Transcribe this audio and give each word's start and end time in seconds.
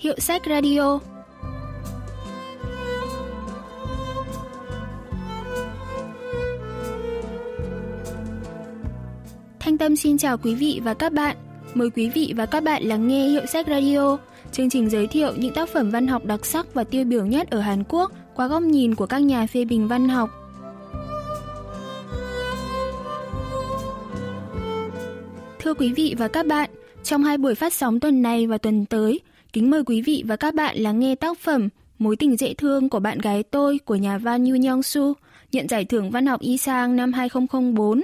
Hiệu 0.00 0.14
sách 0.18 0.42
radio 0.46 0.98
Thanh 9.60 9.78
Tâm 9.78 9.96
xin 9.96 10.18
chào 10.18 10.38
quý 10.38 10.54
vị 10.54 10.80
và 10.84 10.94
các 10.94 11.12
bạn. 11.12 11.36
Mời 11.74 11.90
quý 11.90 12.10
vị 12.14 12.32
và 12.36 12.46
các 12.46 12.62
bạn 12.62 12.82
lắng 12.82 13.08
nghe 13.08 13.28
Hiệu 13.28 13.46
sách 13.46 13.66
Radio, 13.68 14.16
chương 14.52 14.70
trình 14.70 14.90
giới 14.90 15.06
thiệu 15.06 15.32
những 15.36 15.54
tác 15.54 15.68
phẩm 15.68 15.90
văn 15.90 16.06
học 16.06 16.24
đặc 16.24 16.46
sắc 16.46 16.74
và 16.74 16.84
tiêu 16.84 17.04
biểu 17.04 17.26
nhất 17.26 17.50
ở 17.50 17.60
Hàn 17.60 17.84
Quốc 17.88 18.12
qua 18.34 18.46
góc 18.46 18.62
nhìn 18.62 18.94
của 18.94 19.06
các 19.06 19.18
nhà 19.18 19.46
phê 19.46 19.64
bình 19.64 19.88
văn 19.88 20.08
học. 20.08 20.30
Thưa 25.58 25.74
quý 25.74 25.92
vị 25.92 26.14
và 26.18 26.28
các 26.28 26.46
bạn, 26.46 26.70
trong 27.02 27.24
hai 27.24 27.38
buổi 27.38 27.54
phát 27.54 27.72
sóng 27.72 28.00
tuần 28.00 28.22
này 28.22 28.46
và 28.46 28.58
tuần 28.58 28.86
tới, 28.86 29.20
kính 29.52 29.70
mời 29.70 29.84
quý 29.84 30.02
vị 30.02 30.22
và 30.26 30.36
các 30.36 30.54
bạn 30.54 30.76
lắng 30.76 31.00
nghe 31.00 31.14
tác 31.14 31.38
phẩm 31.38 31.68
Mối 32.00 32.16
tình 32.16 32.36
dễ 32.36 32.54
thương 32.54 32.88
của 32.88 33.00
bạn 33.00 33.18
gái 33.18 33.42
tôi 33.42 33.78
của 33.84 33.94
nhà 33.94 34.18
văn 34.18 34.44
Yu 34.44 34.56
Nyong 34.56 34.82
Su, 34.82 35.14
nhận 35.52 35.68
giải 35.68 35.84
thưởng 35.84 36.10
văn 36.10 36.26
học 36.26 36.40
Y 36.40 36.58
Sang 36.58 36.96
năm 36.96 37.12
2004. 37.12 38.02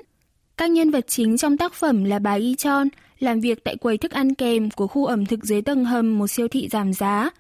Các 0.57 0.71
nhân 0.71 0.91
vật 0.91 1.05
chính 1.09 1.37
trong 1.37 1.57
tác 1.57 1.75
phẩm 1.75 2.05
là 2.05 2.19
bà 2.19 2.33
Y 2.35 2.55
Chon, 2.55 2.89
làm 3.19 3.41
việc 3.41 3.65
tại 3.65 3.77
quầy 3.77 3.99
thức 3.99 4.11
ăn 4.11 4.35
kèm 4.35 4.71
của 4.71 4.87
khu 4.87 5.07
ẩm 5.07 5.27
thực 5.27 5.45
dưới 5.45 5.63
tầng 5.63 5.85
hầm 5.85 6.19
một 6.19 6.27
siêu 6.27 6.49
thị 6.49 6.69
giảm 6.69 6.93
giá. 6.93 7.31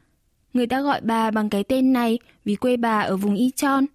Người 0.53 0.67
ta 0.67 0.81
gọi 0.81 1.01
bà 1.01 1.31
bằng 1.31 1.49
cái 1.49 1.65
tên 1.65 1.93
này 1.93 2.19
vì 2.45 2.55
quê 2.55 2.77
bà 2.77 3.01
ở 3.01 3.17
vùng 3.17 3.35
Y 3.35 3.51
Chon. 3.57 3.87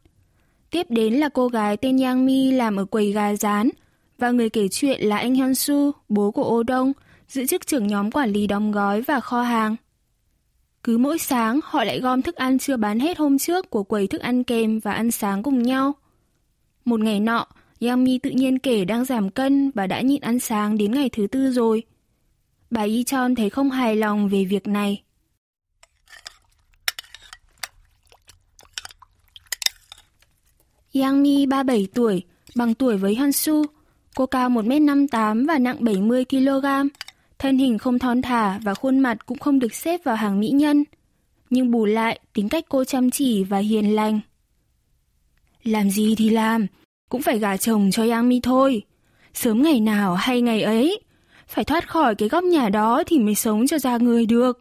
Tiếp 0.72 0.86
đến 0.90 1.14
là 1.14 1.30
cô 1.30 1.48
gái 1.48 1.78
tên 1.78 1.98
Yang 1.98 2.26
Mi 2.26 2.52
làm 2.52 2.76
ở 2.76 2.86
quầy 2.86 3.12
gà 3.12 3.36
rán, 3.36 3.70
và 4.18 4.32
người 4.32 4.50
kể 4.50 4.68
chuyện 4.68 5.02
là 5.02 5.18
anh 5.18 5.34
Hyun 5.36 5.56
Su, 5.56 5.92
bố 6.10 6.32
của 6.32 6.44
Ô 6.44 6.64
Đông, 6.64 6.94
giữ 7.28 7.46
chức 7.46 7.68
trưởng 7.68 7.88
nhóm 7.88 8.12
quản 8.12 8.32
lý 8.32 8.48
đóng 8.48 8.72
gói 8.72 9.02
và 9.02 9.20
kho 9.20 9.42
hàng. 9.42 9.76
Cứ 10.84 10.98
mỗi 10.98 11.18
sáng, 11.18 11.60
họ 11.64 11.84
lại 11.84 12.00
gom 12.00 12.22
thức 12.22 12.36
ăn 12.36 12.60
chưa 12.60 12.78
bán 12.78 13.00
hết 13.00 13.18
hôm 13.18 13.38
trước 13.38 13.70
của 13.70 13.84
quầy 13.84 14.08
thức 14.08 14.22
ăn 14.22 14.44
kèm 14.44 14.80
và 14.80 14.94
ăn 14.94 15.12
sáng 15.12 15.44
cùng 15.44 15.64
nhau. 15.64 15.94
Một 16.86 17.00
ngày 17.00 17.20
nọ, 17.20 17.48
Yang 17.80 18.04
Mi 18.04 18.18
tự 18.18 18.30
nhiên 18.30 18.60
kể 18.60 18.86
đang 18.86 19.06
giảm 19.06 19.30
cân 19.30 19.72
và 19.76 19.88
đã 19.88 20.02
nhịn 20.02 20.22
ăn 20.22 20.40
sáng 20.40 20.78
đến 20.78 20.92
ngày 20.92 21.10
thứ 21.10 21.28
tư 21.28 21.52
rồi. 21.52 21.84
Bà 22.70 22.82
Y 22.82 23.04
Chon 23.04 23.36
thấy 23.36 23.50
không 23.50 23.72
hài 23.72 23.96
lòng 23.96 24.30
về 24.30 24.46
việc 24.46 24.68
này. 24.68 25.04
Yang 30.94 31.24
Mi 31.24 31.46
37 31.46 31.88
tuổi, 31.94 32.24
bằng 32.56 32.74
tuổi 32.74 32.98
với 32.98 33.16
Han 33.16 33.32
Su. 33.32 33.66
Cô 34.16 34.26
cao 34.26 34.50
1m58 34.50 35.48
và 35.48 35.60
nặng 35.60 35.78
70kg. 35.80 36.90
Thân 37.42 37.58
hình 37.58 37.78
không 37.78 38.00
thon 38.00 38.22
thả 38.22 38.60
và 38.64 38.74
khuôn 38.74 39.00
mặt 39.00 39.26
cũng 39.26 39.38
không 39.38 39.60
được 39.60 39.74
xếp 39.74 40.04
vào 40.04 40.16
hàng 40.16 40.40
mỹ 40.40 40.50
nhân. 40.50 40.84
Nhưng 41.50 41.72
bù 41.72 41.86
lại, 41.86 42.20
tính 42.34 42.50
cách 42.50 42.66
cô 42.70 42.84
chăm 42.84 43.12
chỉ 43.12 43.44
và 43.44 43.58
hiền 43.58 43.96
lành. 43.96 44.20
Làm 45.64 45.90
gì 45.90 46.16
thì 46.18 46.30
làm, 46.30 46.68
cũng 47.10 47.22
phải 47.22 47.40
gả 47.40 47.58
chồng 47.58 47.92
cho 47.92 48.06
Yang 48.06 48.30
Mi 48.30 48.40
thôi. 48.40 48.82
Sớm 49.34 49.62
ngày 49.62 49.80
nào 49.80 50.16
hay 50.16 50.42
ngày 50.42 50.62
ấy, 50.62 51.00
phải 51.48 51.66
thoát 51.66 51.90
khỏi 51.90 52.16
cái 52.16 52.30
góc 52.30 52.44
nhà 52.44 52.70
đó 52.70 53.04
thì 53.08 53.20
mới 53.20 53.36
sống 53.36 53.68
cho 53.68 53.80
ra 53.80 53.98
người 53.98 54.26
được. 54.26 54.60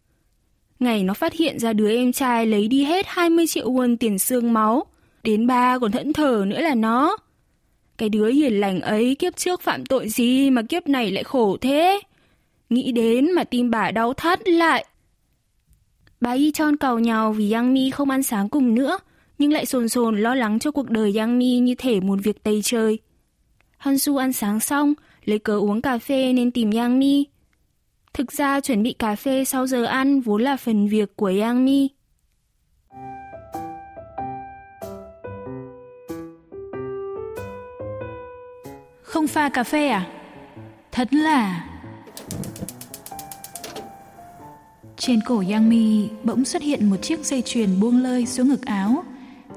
Ngày 0.78 1.02
nó 1.02 1.14
phát 1.14 1.32
hiện 1.32 1.58
ra 1.58 1.72
đứa 1.72 1.96
em 1.96 2.12
trai 2.12 2.46
lấy 2.46 2.68
đi 2.68 2.84
hết 2.84 3.06
20 3.08 3.46
triệu 3.46 3.72
won 3.72 3.96
tiền 3.96 4.18
xương 4.18 4.52
máu, 4.52 4.84
đến 5.22 5.46
ba 5.46 5.78
còn 5.78 5.92
thẫn 5.92 6.12
thờ 6.12 6.44
nữa 6.46 6.60
là 6.60 6.74
nó. 6.74 7.16
Cái 7.98 8.08
đứa 8.08 8.30
hiền 8.30 8.60
lành 8.60 8.80
ấy 8.80 9.14
kiếp 9.14 9.36
trước 9.36 9.60
phạm 9.60 9.86
tội 9.86 10.08
gì 10.08 10.50
mà 10.50 10.62
kiếp 10.62 10.88
này 10.88 11.10
lại 11.10 11.24
khổ 11.24 11.56
thế? 11.60 12.00
Nghĩ 12.70 12.92
đến 12.92 13.32
mà 13.32 13.44
tim 13.44 13.70
bà 13.70 13.90
đau 13.90 14.14
thắt 14.14 14.48
lại. 14.48 14.84
Bà 16.20 16.32
Y 16.32 16.52
Chon 16.52 16.76
cầu 16.76 16.98
nhau 16.98 17.32
vì 17.32 17.52
Yang 17.52 17.74
Mi 17.74 17.90
không 17.90 18.10
ăn 18.10 18.22
sáng 18.22 18.48
cùng 18.48 18.74
nữa, 18.74 18.98
nhưng 19.38 19.52
lại 19.52 19.66
sồn 19.66 19.88
sồn 19.88 20.20
lo 20.20 20.34
lắng 20.34 20.58
cho 20.58 20.70
cuộc 20.70 20.90
đời 20.90 21.12
Yang 21.16 21.38
Mi 21.38 21.58
như 21.58 21.74
thể 21.78 22.00
một 22.00 22.18
việc 22.22 22.42
tây 22.42 22.60
chơi. 22.64 22.98
Han 23.78 23.98
Su 23.98 24.16
ăn 24.16 24.32
sáng 24.32 24.60
xong, 24.60 24.94
lấy 25.24 25.38
cớ 25.38 25.58
uống 25.58 25.82
cà 25.82 25.98
phê 25.98 26.32
nên 26.32 26.50
tìm 26.50 26.70
Yang 26.70 26.98
Mi. 26.98 27.26
Thực 28.12 28.32
ra 28.32 28.60
chuẩn 28.60 28.82
bị 28.82 28.92
cà 28.92 29.16
phê 29.16 29.44
sau 29.44 29.66
giờ 29.66 29.84
ăn 29.84 30.20
vốn 30.20 30.42
là 30.42 30.56
phần 30.56 30.88
việc 30.88 31.16
của 31.16 31.32
Yang 31.40 31.64
Mi. 31.64 31.88
Không 39.02 39.26
pha 39.26 39.48
cà 39.48 39.64
phê 39.64 39.88
à? 39.88 40.10
Thật 40.92 41.08
là... 41.12 41.66
Trên 45.00 45.20
cổ 45.20 45.44
Yang 45.50 45.68
Mi 45.68 46.08
bỗng 46.24 46.44
xuất 46.44 46.62
hiện 46.62 46.90
một 46.90 46.96
chiếc 47.02 47.24
dây 47.24 47.42
chuyền 47.42 47.80
buông 47.80 48.02
lơi 48.02 48.26
xuống 48.26 48.48
ngực 48.48 48.66
áo. 48.66 49.04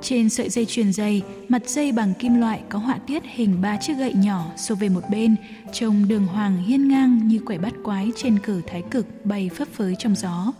Trên 0.02 0.30
sợi 0.30 0.50
dây 0.50 0.66
chuyền 0.66 0.94
dày, 0.94 1.22
mặt 1.50 1.62
dây 1.66 1.92
bằng 1.92 2.14
kim 2.20 2.40
loại 2.40 2.62
có 2.70 2.80
họa 2.80 2.98
tiết 3.08 3.24
hình 3.26 3.62
ba 3.62 3.78
chiếc 3.78 3.94
gậy 3.94 4.14
nhỏ 4.14 4.46
xô 4.58 4.76
về 4.76 4.90
một 4.90 5.02
bên, 5.12 5.36
trông 5.74 6.08
đường 6.08 6.28
hoàng 6.28 6.64
hiên 6.64 6.88
ngang 6.88 7.28
như 7.28 7.40
quẻ 7.40 7.58
bắt 7.58 7.74
quái 7.84 8.12
trên 8.16 8.40
cử 8.40 8.62
thái 8.68 8.82
cực 8.92 9.26
bay 9.26 9.50
phấp 9.56 9.68
phới 9.68 9.96
trong 10.00 10.16
gió. 10.16 10.54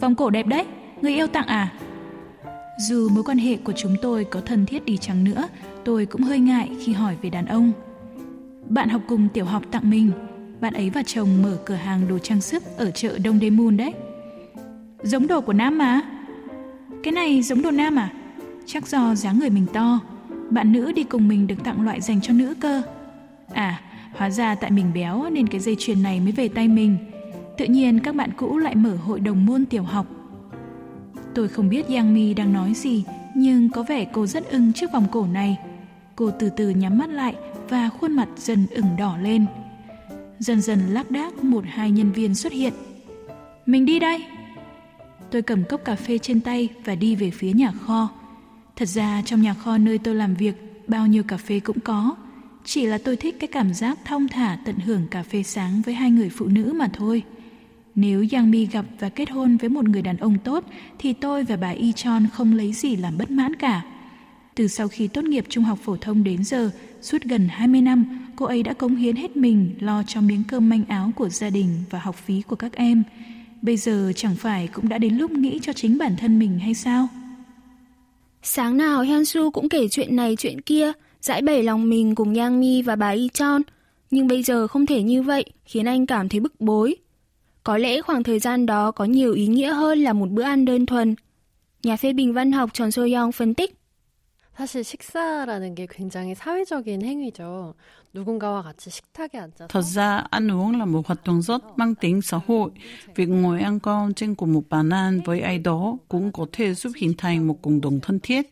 Vòng 0.00 0.14
cổ 0.14 0.30
đẹp 0.30 0.46
đấy, 0.46 0.64
người 1.02 1.14
yêu 1.14 1.26
tặng 1.26 1.46
à? 1.46 1.72
Dù 2.88 3.08
mối 3.08 3.24
quan 3.24 3.38
hệ 3.38 3.56
của 3.56 3.72
chúng 3.76 3.96
tôi 4.02 4.24
có 4.24 4.40
thân 4.40 4.66
thiết 4.66 4.84
đi 4.84 4.96
chăng 4.96 5.24
nữa, 5.24 5.48
tôi 5.84 6.06
cũng 6.06 6.22
hơi 6.22 6.38
ngại 6.38 6.70
khi 6.84 6.92
hỏi 6.92 7.16
về 7.22 7.30
đàn 7.30 7.46
ông. 7.46 7.72
Bạn 8.68 8.88
học 8.88 9.02
cùng 9.08 9.28
tiểu 9.28 9.44
học 9.44 9.62
tặng 9.70 9.90
mình, 9.90 10.10
bạn 10.60 10.72
ấy 10.72 10.90
và 10.90 11.02
chồng 11.06 11.42
mở 11.42 11.58
cửa 11.64 11.74
hàng 11.74 12.08
đồ 12.08 12.18
trang 12.18 12.40
sức 12.40 12.62
ở 12.76 12.90
chợ 12.90 13.18
Đông 13.18 13.40
Đê 13.40 13.50
đấy. 13.78 13.94
Giống 15.02 15.26
đồ 15.26 15.40
của 15.40 15.52
nam 15.52 15.78
mà. 15.78 16.00
Cái 17.02 17.12
này 17.12 17.42
giống 17.42 17.62
đồ 17.62 17.70
nam 17.70 17.96
à? 17.96 18.12
Chắc 18.66 18.88
do 18.88 19.14
dáng 19.14 19.38
người 19.38 19.50
mình 19.50 19.66
to. 19.72 20.00
Bạn 20.50 20.72
nữ 20.72 20.92
đi 20.92 21.04
cùng 21.04 21.28
mình 21.28 21.46
được 21.46 21.64
tặng 21.64 21.84
loại 21.84 22.00
dành 22.00 22.20
cho 22.20 22.32
nữ 22.32 22.54
cơ. 22.60 22.82
À, 23.52 23.80
hóa 24.12 24.30
ra 24.30 24.54
tại 24.54 24.70
mình 24.70 24.90
béo 24.94 25.30
nên 25.30 25.46
cái 25.46 25.60
dây 25.60 25.76
chuyền 25.78 26.02
này 26.02 26.20
mới 26.20 26.32
về 26.32 26.48
tay 26.48 26.68
mình. 26.68 26.96
Tự 27.58 27.64
nhiên 27.64 28.00
các 28.00 28.14
bạn 28.14 28.30
cũ 28.36 28.58
lại 28.58 28.74
mở 28.74 28.96
hội 28.96 29.20
đồng 29.20 29.46
môn 29.46 29.66
tiểu 29.66 29.82
học. 29.82 30.06
Tôi 31.34 31.48
không 31.48 31.68
biết 31.68 31.88
Yang 31.88 32.14
Mi 32.14 32.34
đang 32.34 32.52
nói 32.52 32.74
gì, 32.74 33.04
nhưng 33.34 33.68
có 33.68 33.82
vẻ 33.82 34.06
cô 34.12 34.26
rất 34.26 34.50
ưng 34.50 34.72
chiếc 34.72 34.92
vòng 34.92 35.06
cổ 35.12 35.26
này. 35.26 35.58
Cô 36.16 36.30
từ 36.30 36.50
từ 36.56 36.68
nhắm 36.70 36.98
mắt 36.98 37.10
lại 37.10 37.34
và 37.68 37.88
khuôn 37.88 38.12
mặt 38.12 38.28
dần 38.36 38.66
ửng 38.70 38.96
đỏ 38.98 39.16
lên. 39.16 39.46
Dần 40.40 40.60
dần 40.60 40.80
lác 40.88 41.10
đác 41.10 41.44
một 41.44 41.64
hai 41.68 41.90
nhân 41.90 42.12
viên 42.12 42.34
xuất 42.34 42.52
hiện. 42.52 42.72
Mình 43.66 43.84
đi 43.84 43.98
đây. 43.98 44.24
Tôi 45.30 45.42
cầm 45.42 45.64
cốc 45.64 45.80
cà 45.84 45.96
phê 45.96 46.18
trên 46.18 46.40
tay 46.40 46.68
và 46.84 46.94
đi 46.94 47.16
về 47.16 47.30
phía 47.30 47.52
nhà 47.52 47.72
kho. 47.72 48.08
Thật 48.76 48.88
ra 48.88 49.22
trong 49.24 49.42
nhà 49.42 49.54
kho 49.54 49.78
nơi 49.78 49.98
tôi 49.98 50.14
làm 50.14 50.34
việc, 50.34 50.54
bao 50.88 51.06
nhiêu 51.06 51.22
cà 51.22 51.36
phê 51.36 51.60
cũng 51.60 51.80
có. 51.80 52.16
Chỉ 52.64 52.86
là 52.86 52.98
tôi 53.04 53.16
thích 53.16 53.36
cái 53.40 53.48
cảm 53.48 53.74
giác 53.74 53.98
thong 54.04 54.28
thả 54.28 54.58
tận 54.64 54.78
hưởng 54.78 55.06
cà 55.10 55.22
phê 55.22 55.42
sáng 55.42 55.82
với 55.86 55.94
hai 55.94 56.10
người 56.10 56.28
phụ 56.28 56.46
nữ 56.46 56.72
mà 56.76 56.88
thôi. 56.92 57.22
Nếu 57.94 58.24
Yang 58.32 58.50
Mi 58.50 58.66
gặp 58.66 58.84
và 58.98 59.08
kết 59.08 59.30
hôn 59.30 59.56
với 59.56 59.70
một 59.70 59.88
người 59.88 60.02
đàn 60.02 60.16
ông 60.16 60.38
tốt 60.44 60.64
thì 60.98 61.12
tôi 61.12 61.44
và 61.44 61.56
bà 61.56 61.70
Y 61.70 61.92
Chon 61.92 62.26
không 62.32 62.56
lấy 62.56 62.72
gì 62.72 62.96
làm 62.96 63.18
bất 63.18 63.30
mãn 63.30 63.56
cả. 63.56 63.82
Từ 64.60 64.68
sau 64.68 64.88
khi 64.88 65.08
tốt 65.08 65.24
nghiệp 65.24 65.44
trung 65.48 65.64
học 65.64 65.78
phổ 65.82 65.96
thông 65.96 66.24
đến 66.24 66.44
giờ, 66.44 66.70
suốt 67.02 67.22
gần 67.22 67.48
20 67.48 67.80
năm, 67.80 68.28
cô 68.36 68.46
ấy 68.46 68.62
đã 68.62 68.72
cống 68.72 68.96
hiến 68.96 69.16
hết 69.16 69.36
mình 69.36 69.74
lo 69.80 70.02
cho 70.06 70.20
miếng 70.20 70.42
cơm 70.48 70.68
manh 70.68 70.84
áo 70.88 71.10
của 71.16 71.28
gia 71.28 71.50
đình 71.50 71.68
và 71.90 71.98
học 71.98 72.16
phí 72.16 72.42
của 72.42 72.56
các 72.56 72.72
em. 72.72 73.02
Bây 73.62 73.76
giờ 73.76 74.12
chẳng 74.16 74.34
phải 74.36 74.68
cũng 74.72 74.88
đã 74.88 74.98
đến 74.98 75.18
lúc 75.18 75.30
nghĩ 75.30 75.58
cho 75.62 75.72
chính 75.72 75.98
bản 75.98 76.16
thân 76.16 76.38
mình 76.38 76.58
hay 76.58 76.74
sao? 76.74 77.08
Sáng 78.42 78.76
nào 78.76 79.00
Hyunsu 79.00 79.50
cũng 79.50 79.68
kể 79.68 79.88
chuyện 79.88 80.16
này 80.16 80.36
chuyện 80.38 80.60
kia, 80.60 80.92
giải 81.20 81.42
bày 81.42 81.62
lòng 81.62 81.90
mình 81.90 82.14
cùng 82.14 82.34
Yang 82.34 82.60
Mi 82.60 82.82
và 82.82 82.96
bà 82.96 83.10
Y 83.10 83.28
Chon. 83.28 83.62
Nhưng 84.10 84.26
bây 84.26 84.42
giờ 84.42 84.66
không 84.66 84.86
thể 84.86 85.02
như 85.02 85.22
vậy, 85.22 85.44
khiến 85.64 85.88
anh 85.88 86.06
cảm 86.06 86.28
thấy 86.28 86.40
bức 86.40 86.60
bối. 86.60 86.96
Có 87.64 87.78
lẽ 87.78 88.00
khoảng 88.02 88.22
thời 88.22 88.38
gian 88.38 88.66
đó 88.66 88.90
có 88.90 89.04
nhiều 89.04 89.32
ý 89.32 89.46
nghĩa 89.46 89.72
hơn 89.72 89.98
là 89.98 90.12
một 90.12 90.30
bữa 90.30 90.42
ăn 90.42 90.64
đơn 90.64 90.86
thuần. 90.86 91.14
Nhà 91.82 91.96
phê 91.96 92.12
bình 92.12 92.32
văn 92.32 92.52
học 92.52 92.70
Tròn 92.72 92.90
So 92.90 93.02
Young 93.02 93.32
phân 93.32 93.54
tích. 93.54 93.79
사실 94.56 94.84
식사라는 94.84 95.74
게 95.74 95.86
굉장히 95.88 96.34
사회적인 96.34 97.02
행위죠. 97.02 97.74
누군가와 98.12 98.62
같이 98.62 98.90
식탁에 98.90 99.38
앉아서 99.38 99.68
ăn 100.30 100.50
với 105.24 105.40
ai 105.40 105.58
đó 105.58 105.98
cũng 106.08 106.32
có 106.32 106.46
thể 106.52 106.74
giúp 106.74 106.92
hình 106.96 107.14
thành 107.18 107.46
một 107.46 107.62
cộng 107.62 107.80
đồng 107.80 108.00
thân 108.00 108.20
thiết. 108.20 108.48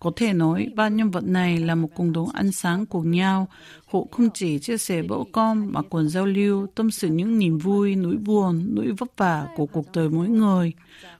Có 0.00 0.10
thể 0.16 0.32
nói, 0.32 0.68
ba 0.74 0.88
nhân 0.88 1.10
vật 1.10 1.24
này 1.24 1.58
là 1.58 1.74
một 1.74 1.88
cộng 1.96 2.12
đồng 2.12 2.28
ăn 2.28 2.52
sáng 2.52 2.86
cùng 2.86 3.10
nhau. 3.10 3.48
Họ 3.86 4.00
không 4.10 4.28
chỉ 4.34 4.58
chia 4.58 4.78
sẻ 4.78 5.02
bữa 5.02 5.22
cơm 5.32 5.72
mà 5.72 5.82
còn 5.90 6.08
giao 6.08 6.26
lưu, 6.26 6.66
tâm 6.74 6.90
sự 6.90 7.08
những 7.08 7.38
niềm 7.38 7.58
vui, 7.58 7.96
nỗi 7.96 8.16
buồn, 8.16 8.66
nỗi 8.74 8.92
vất 8.98 9.16
vả 9.16 9.46
của 9.56 9.66
cuộc 9.66 9.86
đời 9.92 10.08
mỗi 10.08 10.28
người. 10.28 10.72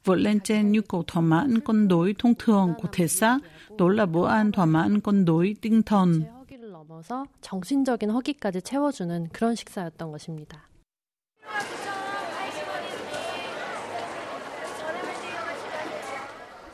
Vượt 0.04 0.14
lên 0.14 0.40
trên 0.40 0.72
nhu 0.72 0.80
cầu 0.88 1.04
thỏa 1.06 1.22
mãn 1.22 1.60
cân 1.60 1.88
đối 1.88 2.14
thông 2.18 2.34
thường 2.38 2.72
của 2.82 2.88
thể 2.92 3.08
xác, 3.08 3.38
đó 3.78 3.88
là 3.88 4.06
bữa 4.06 4.28
ăn 4.28 4.52
thỏa 4.52 4.64
mãn 4.64 5.00
cân 5.00 5.24
đối 5.24 5.56
tinh 5.60 5.82
thần. 5.82 6.22
제 6.22 6.30
허기를 6.30 6.72
넘어서 6.72 7.26
정신적인 7.40 8.10
허기까지 8.10 8.60
채워주는 8.62 9.28
그런 9.32 9.54
식사였던 9.54 10.10
것입니다. 10.10 10.70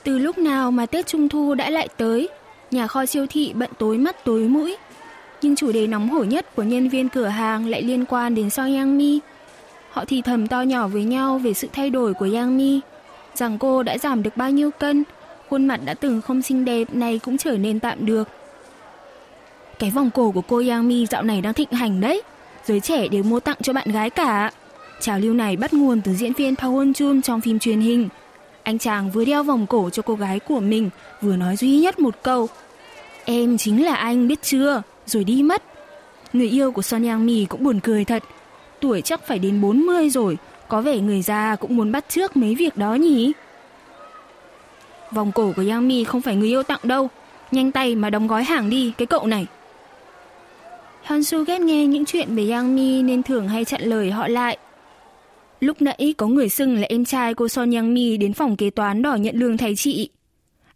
Từ 0.03 0.17
lúc 0.17 0.37
nào 0.37 0.71
mà 0.71 0.85
Tết 0.85 1.07
Trung 1.07 1.29
Thu 1.29 1.53
đã 1.53 1.69
lại 1.69 1.87
tới, 1.97 2.29
nhà 2.71 2.87
kho 2.87 3.05
siêu 3.05 3.25
thị 3.29 3.53
bận 3.55 3.69
tối 3.77 3.97
mắt 3.97 4.25
tối 4.25 4.41
mũi. 4.41 4.77
Nhưng 5.41 5.55
chủ 5.55 5.71
đề 5.71 5.87
nóng 5.87 6.09
hổi 6.09 6.27
nhất 6.27 6.55
của 6.55 6.63
nhân 6.63 6.89
viên 6.89 7.09
cửa 7.09 7.25
hàng 7.25 7.67
lại 7.67 7.81
liên 7.81 8.05
quan 8.05 8.35
đến 8.35 8.49
Song 8.49 8.75
Yang 8.75 8.97
Mi. 8.97 9.19
Họ 9.91 10.05
thì 10.05 10.21
thầm 10.21 10.47
to 10.47 10.61
nhỏ 10.61 10.87
với 10.87 11.03
nhau 11.03 11.37
về 11.37 11.53
sự 11.53 11.67
thay 11.73 11.89
đổi 11.89 12.13
của 12.13 12.29
Yang 12.33 12.57
Mi, 12.57 12.79
rằng 13.35 13.57
cô 13.57 13.83
đã 13.83 13.97
giảm 13.97 14.23
được 14.23 14.37
bao 14.37 14.51
nhiêu 14.51 14.71
cân, 14.71 15.03
khuôn 15.49 15.67
mặt 15.67 15.79
đã 15.85 15.93
từng 15.93 16.21
không 16.21 16.41
xinh 16.41 16.65
đẹp 16.65 16.95
này 16.95 17.19
cũng 17.19 17.37
trở 17.37 17.57
nên 17.57 17.79
tạm 17.79 18.05
được. 18.05 18.29
Cái 19.79 19.91
vòng 19.91 20.09
cổ 20.11 20.31
của 20.31 20.41
cô 20.41 20.63
Yang 20.69 20.87
Mi 20.87 21.05
dạo 21.05 21.23
này 21.23 21.41
đang 21.41 21.53
thịnh 21.53 21.71
hành 21.71 22.01
đấy, 22.01 22.21
giới 22.65 22.79
trẻ 22.79 23.07
đều 23.07 23.23
mua 23.23 23.39
tặng 23.39 23.57
cho 23.61 23.73
bạn 23.73 23.91
gái 23.91 24.09
cả. 24.09 24.51
Trào 24.99 25.19
lưu 25.19 25.33
này 25.33 25.55
bắt 25.55 25.73
nguồn 25.73 26.01
từ 26.01 26.13
diễn 26.13 26.33
viên 26.33 26.55
Park 26.55 26.73
Won 26.73 26.93
Chun 26.93 27.21
trong 27.21 27.41
phim 27.41 27.59
truyền 27.59 27.79
hình. 27.79 28.09
Anh 28.71 28.79
chàng 28.79 29.11
vừa 29.11 29.25
đeo 29.25 29.43
vòng 29.43 29.67
cổ 29.67 29.89
cho 29.89 30.01
cô 30.01 30.15
gái 30.15 30.39
của 30.39 30.59
mình, 30.59 30.89
vừa 31.21 31.35
nói 31.35 31.55
duy 31.55 31.79
nhất 31.79 31.99
một 31.99 32.15
câu. 32.23 32.47
Em 33.25 33.57
chính 33.57 33.85
là 33.85 33.95
anh 33.95 34.27
biết 34.27 34.41
chưa, 34.41 34.81
rồi 35.05 35.23
đi 35.23 35.43
mất. 35.43 35.63
Người 36.33 36.49
yêu 36.49 36.71
của 36.71 36.81
Son 36.81 37.03
Yang 37.03 37.25
Mi 37.25 37.45
cũng 37.45 37.63
buồn 37.63 37.79
cười 37.79 38.05
thật. 38.05 38.23
Tuổi 38.79 39.01
chắc 39.01 39.27
phải 39.27 39.39
đến 39.39 39.61
40 39.61 40.09
rồi, 40.09 40.37
có 40.67 40.81
vẻ 40.81 40.97
người 40.99 41.21
già 41.21 41.55
cũng 41.55 41.75
muốn 41.75 41.91
bắt 41.91 42.05
trước 42.09 42.37
mấy 42.37 42.55
việc 42.55 42.77
đó 42.77 42.95
nhỉ? 42.95 43.31
Vòng 45.11 45.31
cổ 45.31 45.53
của 45.55 45.63
Yang 45.69 45.87
Mi 45.87 46.03
không 46.03 46.21
phải 46.21 46.35
người 46.35 46.49
yêu 46.49 46.63
tặng 46.63 46.81
đâu. 46.83 47.09
Nhanh 47.51 47.71
tay 47.71 47.95
mà 47.95 48.09
đóng 48.09 48.27
gói 48.27 48.43
hàng 48.43 48.69
đi, 48.69 48.93
cái 48.97 49.05
cậu 49.05 49.27
này. 49.27 49.47
Hansu 51.03 51.43
ghét 51.43 51.61
nghe 51.61 51.85
những 51.85 52.05
chuyện 52.05 52.35
về 52.35 52.49
Yang 52.49 52.75
Mi 52.75 53.01
nên 53.01 53.23
thường 53.23 53.47
hay 53.47 53.65
chặn 53.65 53.81
lời 53.81 54.11
họ 54.11 54.27
lại. 54.27 54.57
Lúc 55.61 55.81
nãy 55.81 56.13
có 56.17 56.27
người 56.27 56.49
xưng 56.49 56.75
là 56.75 56.87
em 56.89 57.05
trai 57.05 57.33
cô 57.33 57.47
Son 57.47 57.71
Yang 57.71 57.93
Mi 57.93 58.17
đến 58.17 58.33
phòng 58.33 58.57
kế 58.57 58.69
toán 58.69 59.01
đòi 59.01 59.19
nhận 59.19 59.35
lương 59.35 59.57
thay 59.57 59.75
chị. 59.75 60.09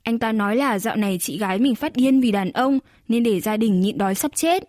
Anh 0.03 0.19
ta 0.19 0.31
nói 0.31 0.55
là 0.55 0.79
dạo 0.79 0.95
này 0.95 1.17
chị 1.21 1.37
gái 1.37 1.59
mình 1.59 1.75
phát 1.75 1.95
điên 1.95 2.21
vì 2.21 2.31
đàn 2.31 2.51
ông 2.51 2.79
nên 3.07 3.23
để 3.23 3.39
gia 3.39 3.57
đình 3.57 3.81
nhịn 3.81 3.97
đói 3.97 4.15
sắp 4.15 4.31
chết. 4.35 4.63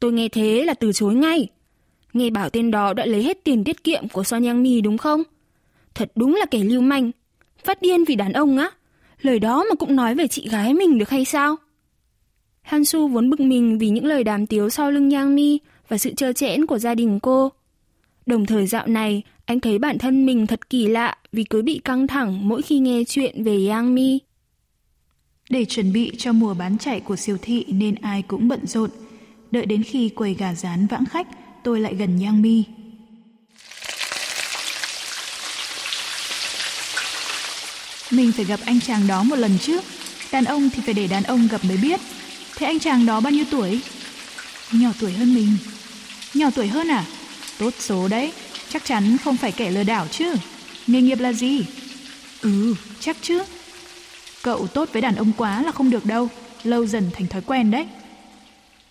Tôi 0.00 0.12
nghe 0.12 0.28
thế 0.28 0.64
là 0.64 0.74
từ 0.74 0.92
chối 0.92 1.14
ngay. 1.14 1.48
Nghe 2.12 2.30
bảo 2.30 2.50
tên 2.50 2.70
đó 2.70 2.92
đã 2.92 3.06
lấy 3.06 3.22
hết 3.22 3.44
tiền 3.44 3.64
tiết 3.64 3.84
kiệm 3.84 4.08
của 4.08 4.24
Son 4.24 4.44
Yang 4.44 4.62
Mi 4.62 4.80
đúng 4.80 4.98
không? 4.98 5.22
Thật 5.94 6.12
đúng 6.14 6.34
là 6.34 6.46
kẻ 6.46 6.58
lưu 6.58 6.80
manh. 6.80 7.10
Phát 7.64 7.82
điên 7.82 8.04
vì 8.04 8.14
đàn 8.14 8.32
ông 8.32 8.58
á? 8.58 8.70
Lời 9.20 9.38
đó 9.38 9.64
mà 9.68 9.74
cũng 9.74 9.96
nói 9.96 10.14
về 10.14 10.28
chị 10.28 10.48
gái 10.48 10.74
mình 10.74 10.98
được 10.98 11.10
hay 11.10 11.24
sao? 11.24 11.56
Hansu 12.62 13.08
vốn 13.08 13.30
bực 13.30 13.40
mình 13.40 13.78
vì 13.78 13.88
những 13.88 14.06
lời 14.06 14.24
đàm 14.24 14.46
tiếu 14.46 14.70
sau 14.70 14.90
lưng 14.90 15.10
Yang 15.10 15.34
Mi 15.34 15.58
và 15.88 15.98
sự 15.98 16.14
trơ 16.14 16.32
trẽn 16.32 16.66
của 16.66 16.78
gia 16.78 16.94
đình 16.94 17.20
cô. 17.20 17.52
Đồng 18.26 18.46
thời 18.46 18.66
dạo 18.66 18.86
này, 18.86 19.22
anh 19.46 19.60
thấy 19.60 19.78
bản 19.78 19.98
thân 19.98 20.26
mình 20.26 20.46
thật 20.46 20.70
kỳ 20.70 20.86
lạ 20.86 21.16
vì 21.32 21.44
cứ 21.44 21.62
bị 21.62 21.80
căng 21.84 22.06
thẳng 22.06 22.48
mỗi 22.48 22.62
khi 22.62 22.78
nghe 22.78 23.02
chuyện 23.08 23.44
về 23.44 23.66
Yang 23.66 23.94
Mi. 23.94 24.18
Để 25.50 25.64
chuẩn 25.64 25.92
bị 25.92 26.12
cho 26.18 26.32
mùa 26.32 26.54
bán 26.54 26.78
chạy 26.78 27.00
của 27.00 27.16
siêu 27.16 27.38
thị 27.42 27.64
nên 27.68 27.94
ai 27.94 28.22
cũng 28.22 28.48
bận 28.48 28.66
rộn. 28.66 28.90
Đợi 29.50 29.66
đến 29.66 29.82
khi 29.82 30.08
quầy 30.08 30.34
gà 30.34 30.54
rán 30.54 30.86
vãng 30.86 31.04
khách, 31.04 31.26
tôi 31.64 31.80
lại 31.80 31.94
gần 31.94 32.20
Yang 32.22 32.42
Mi. 32.42 32.64
Mình 38.10 38.32
phải 38.32 38.44
gặp 38.44 38.60
anh 38.64 38.80
chàng 38.80 39.06
đó 39.06 39.22
một 39.22 39.36
lần 39.36 39.58
trước. 39.58 39.84
Đàn 40.32 40.44
ông 40.44 40.70
thì 40.70 40.82
phải 40.84 40.94
để 40.94 41.06
đàn 41.06 41.22
ông 41.22 41.48
gặp 41.50 41.64
mới 41.64 41.76
biết. 41.76 42.00
Thế 42.56 42.66
anh 42.66 42.78
chàng 42.78 43.06
đó 43.06 43.20
bao 43.20 43.30
nhiêu 43.30 43.44
tuổi? 43.50 43.80
Nhỏ 44.72 44.90
tuổi 45.00 45.12
hơn 45.12 45.34
mình. 45.34 45.48
Nhỏ 46.34 46.50
tuổi 46.54 46.66
hơn 46.66 46.88
à? 46.88 47.04
Tốt 47.58 47.74
số 47.78 48.08
đấy. 48.08 48.32
Chắc 48.74 48.84
chắn 48.84 49.16
không 49.24 49.36
phải 49.36 49.52
kẻ 49.52 49.70
lừa 49.70 49.84
đảo 49.84 50.06
chứ. 50.10 50.34
Nghề 50.86 51.02
nghiệp 51.02 51.18
là 51.20 51.32
gì? 51.32 51.66
Ừ, 52.42 52.74
chắc 53.00 53.16
chứ. 53.20 53.42
Cậu 54.42 54.66
tốt 54.66 54.88
với 54.92 55.02
đàn 55.02 55.14
ông 55.14 55.32
quá 55.36 55.62
là 55.62 55.72
không 55.72 55.90
được 55.90 56.06
đâu. 56.06 56.28
Lâu 56.64 56.86
dần 56.86 57.10
thành 57.12 57.26
thói 57.26 57.42
quen 57.42 57.70
đấy. 57.70 57.86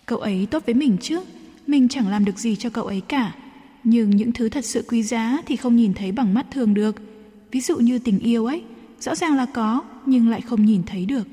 Cậu 0.06 0.20
ấy 0.20 0.48
tốt 0.52 0.64
với 0.66 0.76
mình 0.76 0.98
chứ. 1.02 1.20
Mình 1.68 1.88
chẳng 1.88 2.08
làm 2.08 2.26
được 2.26 2.40
gì 2.40 2.56
cho 2.56 2.70
cậu 2.70 2.86
ấy 2.86 3.02
cả. 3.08 3.36
Nhưng 3.84 4.10
những 4.10 4.32
thứ 4.32 4.50
thật 4.50 4.66
sự 4.66 4.86
quý 4.88 5.04
giá 5.04 5.38
thì 5.46 5.56
không 5.56 5.76
nhìn 5.76 5.94
thấy 5.94 6.12
bằng 6.12 6.34
mắt 6.34 6.46
thường 6.52 6.74
được. 6.74 6.96
Ví 7.52 7.62
dụ 7.62 7.78
như 7.78 8.00
tình 8.00 8.20
yêu 8.20 8.46
ấy. 8.46 8.64
Rõ 9.00 9.16
ràng 9.16 9.36
là 9.36 9.46
có, 9.46 9.82
nhưng 10.06 10.30
lại 10.30 10.42
không 10.42 10.66
nhìn 10.66 10.84
thấy 10.84 11.06
được. 11.06 11.28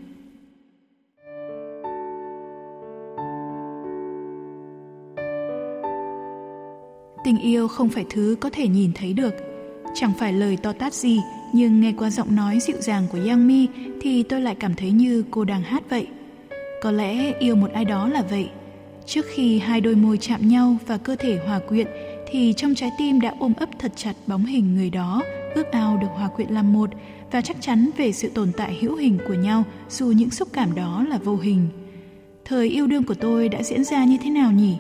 Tình 7.31 7.41
yêu 7.41 7.69
không 7.69 7.89
phải 7.89 8.05
thứ 8.11 8.37
có 8.41 8.51
thể 8.53 8.69
nhìn 8.69 8.93
thấy 8.95 9.13
được. 9.13 9.35
Chẳng 9.95 10.13
phải 10.19 10.33
lời 10.33 10.57
to 10.63 10.73
tát 10.73 10.95
gì, 10.95 11.21
nhưng 11.53 11.81
nghe 11.81 11.93
qua 11.99 12.11
giọng 12.11 12.37
nói 12.37 12.59
dịu 12.61 12.77
dàng 12.81 13.07
của 13.13 13.19
Yang 13.27 13.47
Mi 13.49 13.67
thì 14.01 14.23
tôi 14.23 14.41
lại 14.41 14.55
cảm 14.55 14.75
thấy 14.75 14.91
như 14.91 15.25
cô 15.31 15.45
đang 15.45 15.63
hát 15.63 15.83
vậy. 15.91 16.07
Có 16.83 16.91
lẽ 16.91 17.39
yêu 17.39 17.57
một 17.57 17.71
ai 17.73 17.85
đó 17.85 18.09
là 18.09 18.23
vậy. 18.31 18.49
Trước 19.07 19.27
khi 19.35 19.59
hai 19.59 19.81
đôi 19.81 19.95
môi 19.95 20.19
chạm 20.19 20.49
nhau 20.49 20.77
và 20.87 20.99
cơ 20.99 21.17
thể 21.17 21.39
hòa 21.47 21.59
quyện 21.69 21.87
thì 22.31 22.55
trong 22.57 22.75
trái 22.75 22.91
tim 22.99 23.21
đã 23.21 23.35
ôm 23.41 23.53
ấp 23.57 23.69
thật 23.79 23.93
chặt 23.97 24.15
bóng 24.27 24.45
hình 24.45 24.75
người 24.75 24.91
đó, 24.91 25.23
ước 25.55 25.67
ao 25.73 25.97
được 25.97 26.09
hòa 26.15 26.29
quyện 26.29 26.49
làm 26.49 26.73
một 26.73 26.91
và 27.33 27.41
chắc 27.41 27.57
chắn 27.61 27.91
về 27.97 28.13
sự 28.13 28.29
tồn 28.29 28.53
tại 28.57 28.79
hữu 28.81 28.97
hình 28.97 29.19
của 29.29 29.35
nhau 29.35 29.65
dù 29.89 30.07
những 30.07 30.31
xúc 30.31 30.49
cảm 30.53 30.75
đó 30.75 31.05
là 31.09 31.19
vô 31.19 31.37
hình. 31.37 31.69
Thời 32.45 32.69
yêu 32.69 32.87
đương 32.87 33.05
của 33.05 33.15
tôi 33.15 33.49
đã 33.49 33.63
diễn 33.63 33.85
ra 33.85 34.05
như 34.05 34.17
thế 34.25 34.31
nào 34.31 34.53
nhỉ? 34.53 34.77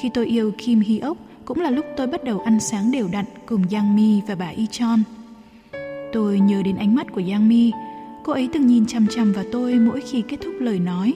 Khi 0.00 0.10
tôi 0.14 0.26
yêu 0.26 0.52
Kim 0.58 0.80
Hy 0.80 0.98
Ốc, 0.98 1.16
cũng 1.44 1.60
là 1.60 1.70
lúc 1.70 1.84
tôi 1.96 2.06
bắt 2.06 2.24
đầu 2.24 2.40
ăn 2.40 2.60
sáng 2.60 2.90
đều 2.90 3.08
đặn 3.12 3.24
cùng 3.46 3.62
Yang 3.72 3.96
Mi 3.96 4.20
và 4.28 4.34
bà 4.34 4.48
Y 4.48 4.66
Chon. 4.70 5.02
Tôi 6.12 6.40
nhớ 6.40 6.62
đến 6.62 6.76
ánh 6.76 6.94
mắt 6.94 7.12
của 7.12 7.22
Yang 7.30 7.48
Mi, 7.48 7.72
cô 8.24 8.32
ấy 8.32 8.48
từng 8.52 8.66
nhìn 8.66 8.86
chăm 8.86 9.06
chăm 9.10 9.32
vào 9.32 9.44
tôi 9.52 9.74
mỗi 9.74 10.00
khi 10.00 10.22
kết 10.28 10.36
thúc 10.40 10.54
lời 10.58 10.78
nói. 10.78 11.14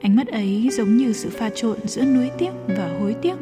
Ánh 0.00 0.16
mắt 0.16 0.26
ấy 0.26 0.68
giống 0.72 0.96
như 0.96 1.12
sự 1.12 1.30
pha 1.30 1.50
trộn 1.54 1.78
giữa 1.84 2.04
nuối 2.04 2.30
tiếc 2.38 2.50
và 2.68 2.96
hối 3.00 3.14
tiếc, 3.22 3.34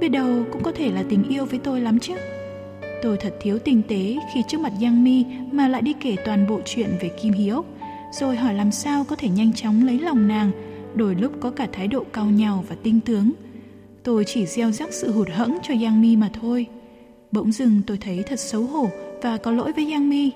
biết 0.00 0.08
đâu 0.08 0.44
cũng 0.52 0.62
có 0.62 0.72
thể 0.72 0.90
là 0.90 1.04
tình 1.08 1.28
yêu 1.28 1.44
với 1.44 1.58
tôi 1.58 1.80
lắm 1.80 1.98
chứ. 1.98 2.14
Tôi 3.02 3.16
thật 3.16 3.34
thiếu 3.40 3.58
tinh 3.58 3.82
tế 3.88 4.16
khi 4.34 4.42
trước 4.48 4.60
mặt 4.60 4.72
Yang 4.82 5.04
Mi 5.04 5.24
mà 5.52 5.68
lại 5.68 5.82
đi 5.82 5.92
kể 6.00 6.16
toàn 6.24 6.46
bộ 6.48 6.60
chuyện 6.64 6.90
về 7.00 7.10
Kim 7.22 7.32
Hiếu, 7.32 7.64
rồi 8.12 8.36
hỏi 8.36 8.54
làm 8.54 8.70
sao 8.70 9.04
có 9.04 9.16
thể 9.16 9.28
nhanh 9.28 9.52
chóng 9.52 9.86
lấy 9.86 9.98
lòng 9.98 10.28
nàng, 10.28 10.50
đôi 10.94 11.14
lúc 11.14 11.32
có 11.40 11.50
cả 11.50 11.68
thái 11.72 11.88
độ 11.88 12.04
cao 12.12 12.26
nhau 12.26 12.64
và 12.68 12.76
tinh 12.82 13.00
tướng. 13.00 13.32
Tôi 14.04 14.24
chỉ 14.24 14.46
gieo 14.46 14.72
rắc 14.72 14.92
sự 14.92 15.12
hụt 15.12 15.28
hẫng 15.28 15.58
cho 15.62 15.74
Yang 15.82 16.02
Mi 16.02 16.16
mà 16.16 16.30
thôi. 16.40 16.66
Bỗng 17.32 17.52
dưng 17.52 17.80
tôi 17.86 17.98
thấy 18.00 18.22
thật 18.22 18.40
xấu 18.40 18.62
hổ 18.62 18.90
và 19.22 19.36
có 19.36 19.50
lỗi 19.50 19.72
với 19.72 19.90
Yang 19.90 20.10
Mi. 20.10 20.30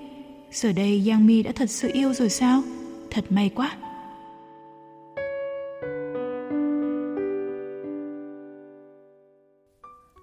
Giờ 0.51 0.71
đây 0.73 1.03
Yang 1.07 1.25
Mi 1.27 1.43
đã 1.43 1.51
thật 1.51 1.69
sự 1.69 1.89
yêu 1.93 2.13
rồi 2.13 2.29
sao? 2.29 2.61
Thật 3.11 3.25
may 3.29 3.49
quá. 3.55 3.77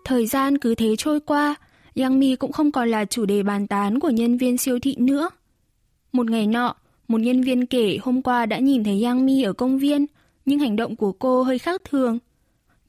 Thời 0.05 0.27
gian 0.27 0.59
cứ 0.59 0.75
thế 0.75 0.97
trôi 0.99 1.21
qua, 1.21 1.55
Yang 1.95 2.19
Mi 2.19 2.37
cũng 2.37 2.53
không 2.53 2.73
còn 2.73 2.89
là 2.89 3.05
chủ 3.05 3.27
đề 3.27 3.43
bàn 3.43 3.67
tán 3.67 4.01
của 4.01 4.11
nhân 4.11 4.37
viên 4.37 4.59
siêu 4.59 4.79
thị 4.83 4.97
nữa. 4.99 5.31
Một 6.13 6.31
ngày 6.31 6.47
nọ, 6.47 6.75
một 7.09 7.19
nhân 7.19 7.43
viên 7.43 7.67
kể 7.67 7.99
hôm 8.03 8.23
qua 8.23 8.47
đã 8.47 8.59
nhìn 8.59 8.85
thấy 8.85 9.03
Yang 9.03 9.27
Mi 9.27 9.43
ở 9.43 9.53
công 9.53 9.79
viên, 9.79 10.07
nhưng 10.45 10.59
hành 10.59 10.77
động 10.77 10.97
của 10.97 11.13
cô 11.13 11.43
hơi 11.43 11.59
khác 11.59 11.83
thường. 11.91 12.19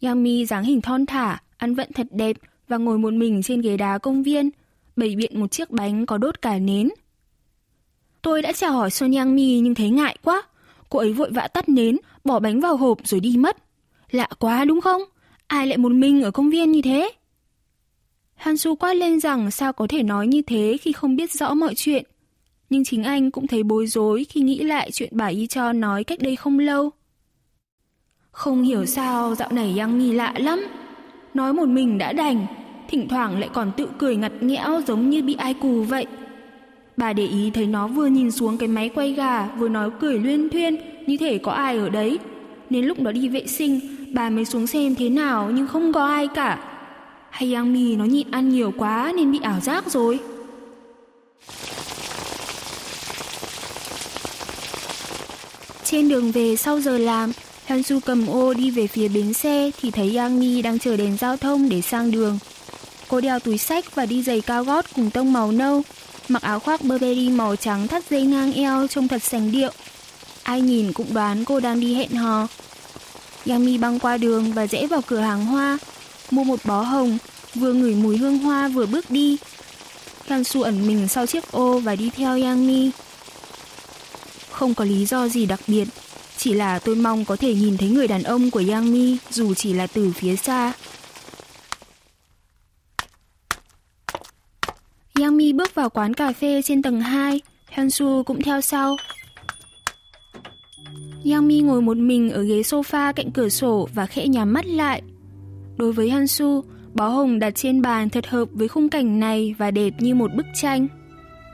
Yang 0.02 0.24
Mi 0.24 0.46
dáng 0.46 0.64
hình 0.64 0.82
thon 0.82 1.06
thả, 1.06 1.42
ăn 1.58 1.76
vận 1.76 1.92
thật 1.94 2.08
đẹp 2.12 2.38
và 2.68 2.78
ngồi 2.78 2.98
một 2.98 3.14
mình 3.14 3.44
trên 3.44 3.62
ghế 3.62 3.78
đá 3.78 3.98
công 3.98 4.24
viên, 4.24 4.50
bày 4.96 5.16
biện 5.16 5.40
một 5.40 5.52
chiếc 5.52 5.72
bánh 5.72 6.06
có 6.06 6.18
đốt 6.18 6.42
cả 6.42 6.60
nến. 6.60 6.90
Tôi 8.22 8.42
đã 8.42 8.52
chào 8.52 8.72
hỏi 8.72 8.92
Son 8.92 9.12
Yang 9.12 9.36
Mi 9.36 9.60
nhưng 9.60 9.76
thấy 9.76 9.90
ngại 9.90 10.18
quá. 10.24 10.44
Cô 10.90 11.00
ấy 11.00 11.14
vội 11.14 11.32
vã 11.32 11.48
tắt 11.48 11.70
nến, 11.70 11.98
bỏ 12.24 12.40
bánh 12.40 12.60
vào 12.60 12.78
hộp 12.78 12.98
rồi 13.04 13.20
đi 13.20 13.38
mất. 13.38 13.58
Lạ 14.12 14.30
quá 14.40 14.66
đúng 14.66 14.82
không? 14.82 15.02
Ai 15.48 15.68
lại 15.68 15.78
một 15.78 15.92
mình 15.92 16.22
ở 16.22 16.32
công 16.32 16.50
viên 16.50 16.72
như 16.72 16.82
thế? 16.82 17.12
Hansu 18.36 18.76
quát 18.76 18.94
lên 18.94 19.20
rằng 19.20 19.52
sao 19.52 19.74
có 19.74 19.88
thể 19.88 20.04
nói 20.04 20.28
như 20.28 20.42
thế 20.42 20.78
khi 20.82 20.92
không 20.92 21.16
biết 21.16 21.32
rõ 21.32 21.54
mọi 21.54 21.76
chuyện. 21.76 22.04
Nhưng 22.70 22.86
chính 22.86 23.04
anh 23.04 23.32
cũng 23.32 23.48
thấy 23.48 23.64
bối 23.64 23.88
rối 23.88 24.24
khi 24.24 24.42
nghĩ 24.42 24.64
lại 24.64 24.92
chuyện 24.92 25.10
bà 25.12 25.26
Y 25.26 25.48
cho 25.48 25.74
nói 25.74 26.04
cách 26.04 26.20
đây 26.20 26.36
không 26.36 26.60
lâu. 26.60 26.92
Không 28.38 28.64
hiểu 28.64 28.86
sao 28.86 29.36
dạo 29.36 29.52
này 29.52 29.76
Yang 29.78 30.00
nghi 30.00 30.12
lạ 30.12 30.34
lắm. 30.38 30.68
Nói 31.34 31.54
một 31.54 31.68
mình 31.70 31.98
đã 31.98 32.14
đành, 32.14 32.46
thỉnh 32.90 33.08
thoảng 33.10 33.40
lại 33.40 33.50
còn 33.54 33.72
tự 33.78 33.88
cười 33.98 34.16
ngặt 34.16 34.32
nghẽo 34.42 34.82
giống 34.88 35.10
như 35.10 35.24
bị 35.24 35.36
ai 35.38 35.54
cù 35.54 35.84
vậy. 35.84 36.06
Bà 36.98 37.14
để 37.14 37.26
ý 37.26 37.52
thấy 37.54 37.68
nó 37.68 37.88
vừa 37.88 38.06
nhìn 38.06 38.32
xuống 38.32 38.58
cái 38.58 38.68
máy 38.68 38.90
quay 38.90 39.12
gà 39.12 39.48
vừa 39.58 39.70
nói 39.70 39.90
cười 40.00 40.20
luyên 40.20 40.50
thuyên 40.50 40.78
như 41.08 41.18
thể 41.18 41.38
có 41.38 41.52
ai 41.52 41.78
ở 41.78 41.90
đấy. 41.90 42.20
Nên 42.70 42.86
lúc 42.86 43.00
đó 43.00 43.12
đi 43.12 43.30
vệ 43.30 43.48
sinh, 43.48 43.80
bà 44.14 44.30
mới 44.30 44.46
xuống 44.46 44.68
xem 44.68 44.96
thế 44.96 45.10
nào 45.10 45.52
nhưng 45.54 45.68
không 45.68 45.94
có 45.94 46.06
ai 46.06 46.28
cả. 46.28 46.60
Hay 47.30 47.54
Yang 47.54 47.74
Mi 47.74 47.96
nó 47.96 48.06
nhịn 48.06 48.32
ăn 48.32 48.50
nhiều 48.50 48.74
quá 48.78 49.14
nên 49.16 49.32
bị 49.32 49.40
ảo 49.44 49.60
giác 49.60 49.92
rồi. 49.92 50.20
Trên 55.84 56.10
đường 56.10 56.32
về 56.32 56.56
sau 56.56 56.80
giờ 56.80 56.98
làm, 56.98 57.32
Hansu 57.68 58.00
cầm 58.00 58.28
ô 58.28 58.54
đi 58.54 58.72
về 58.72 58.88
phía 58.88 59.08
bến 59.08 59.34
xe 59.34 59.72
thì 59.82 59.92
thấy 59.92 60.16
Yang 60.16 60.40
Mi 60.40 60.62
đang 60.62 60.80
chờ 60.80 60.98
đèn 60.98 61.18
giao 61.18 61.38
thông 61.38 61.70
để 61.70 61.82
sang 61.82 62.12
đường. 62.12 62.40
Cô 63.08 63.22
đeo 63.22 63.40
túi 63.40 63.58
sách 63.58 63.96
và 63.96 64.06
đi 64.06 64.24
giày 64.24 64.42
cao 64.42 64.64
gót 64.64 64.86
cùng 64.96 65.10
tông 65.10 65.34
màu 65.34 65.52
nâu. 65.52 65.82
mặc 66.28 66.42
áo 66.42 66.60
khoác 66.60 66.82
Burberry 66.82 67.30
màu 67.30 67.56
trắng 67.56 67.88
thắt 67.88 68.10
dây 68.10 68.22
ngang 68.22 68.54
eo 68.54 68.88
trông 68.88 69.08
thật 69.08 69.24
sành 69.24 69.52
điệu. 69.52 69.72
Ai 70.44 70.62
nhìn 70.62 70.94
cũng 70.94 71.14
đoán 71.14 71.46
cô 71.46 71.60
đang 71.60 71.80
đi 71.80 71.96
hẹn 71.96 72.12
hò. 72.12 72.48
Yang 73.46 73.66
Mi 73.66 73.78
băng 73.78 74.00
qua 74.00 74.18
đường 74.18 74.54
và 74.54 74.68
rẽ 74.68 74.88
vào 74.88 75.02
cửa 75.08 75.20
hàng 75.20 75.46
hoa, 75.46 75.78
mua 76.32 76.44
một 76.44 76.60
bó 76.66 76.82
hồng, 76.82 77.18
vừa 77.56 77.74
ngửi 77.74 77.96
mùi 77.96 78.18
hương 78.18 78.38
hoa 78.38 78.68
vừa 78.68 78.86
bước 78.86 79.12
đi. 79.12 79.38
Hansu 80.28 80.62
ẩn 80.62 80.88
mình 80.88 81.08
sau 81.08 81.26
chiếc 81.26 81.52
ô 81.52 81.80
và 81.80 81.96
đi 81.96 82.10
theo 82.10 82.42
Yang 82.42 82.68
Mi, 82.68 82.92
Không 84.52 84.74
có 84.74 84.86
lý 84.86 85.06
do 85.06 85.28
gì 85.28 85.46
đặc 85.46 85.60
biệt, 85.68 85.88
chỉ 86.38 86.54
là 86.54 86.80
tôi 86.80 86.96
mong 86.96 87.26
có 87.26 87.36
thể 87.36 87.54
nhìn 87.54 87.78
thấy 87.78 87.90
người 87.90 88.08
đàn 88.08 88.24
ông 88.24 88.52
của 88.52 88.64
Yang 88.70 88.94
Mi 88.94 89.18
dù 89.30 89.54
chỉ 89.54 89.74
là 89.74 89.88
từ 89.88 90.12
phía 90.12 90.36
xa. 90.36 90.74
Yang 95.20 95.38
Mi 95.38 95.54
bước 95.54 95.76
vào 95.76 95.90
quán 95.90 96.14
cà 96.14 96.34
phê 96.34 96.62
trên 96.62 96.82
tầng 96.82 97.02
2, 97.02 97.42
Hansu 97.70 98.24
cũng 98.24 98.42
theo 98.42 98.62
sau. 98.62 98.96
Yang 101.32 101.48
Mi 101.48 101.62
ngồi 101.62 101.82
một 101.82 101.98
mình 101.98 102.30
ở 102.30 102.44
ghế 102.44 102.62
sofa 102.62 103.14
cạnh 103.14 103.32
cửa 103.32 103.50
sổ 103.50 103.90
và 103.94 104.06
khẽ 104.06 104.28
nhắm 104.28 104.54
mắt 104.54 104.66
lại. 104.66 105.02
Đối 105.78 105.94
với 105.94 106.10
Hansu, 106.10 106.64
bó 106.94 107.08
hồng 107.08 107.40
đặt 107.40 107.52
trên 107.56 107.82
bàn 107.82 108.10
thật 108.10 108.28
hợp 108.28 108.46
với 108.52 108.68
khung 108.68 108.90
cảnh 108.90 109.20
này 109.20 109.56
và 109.58 109.72
đẹp 109.72 109.94
như 110.00 110.16
một 110.16 110.32
bức 110.36 110.46
tranh. 110.62 110.88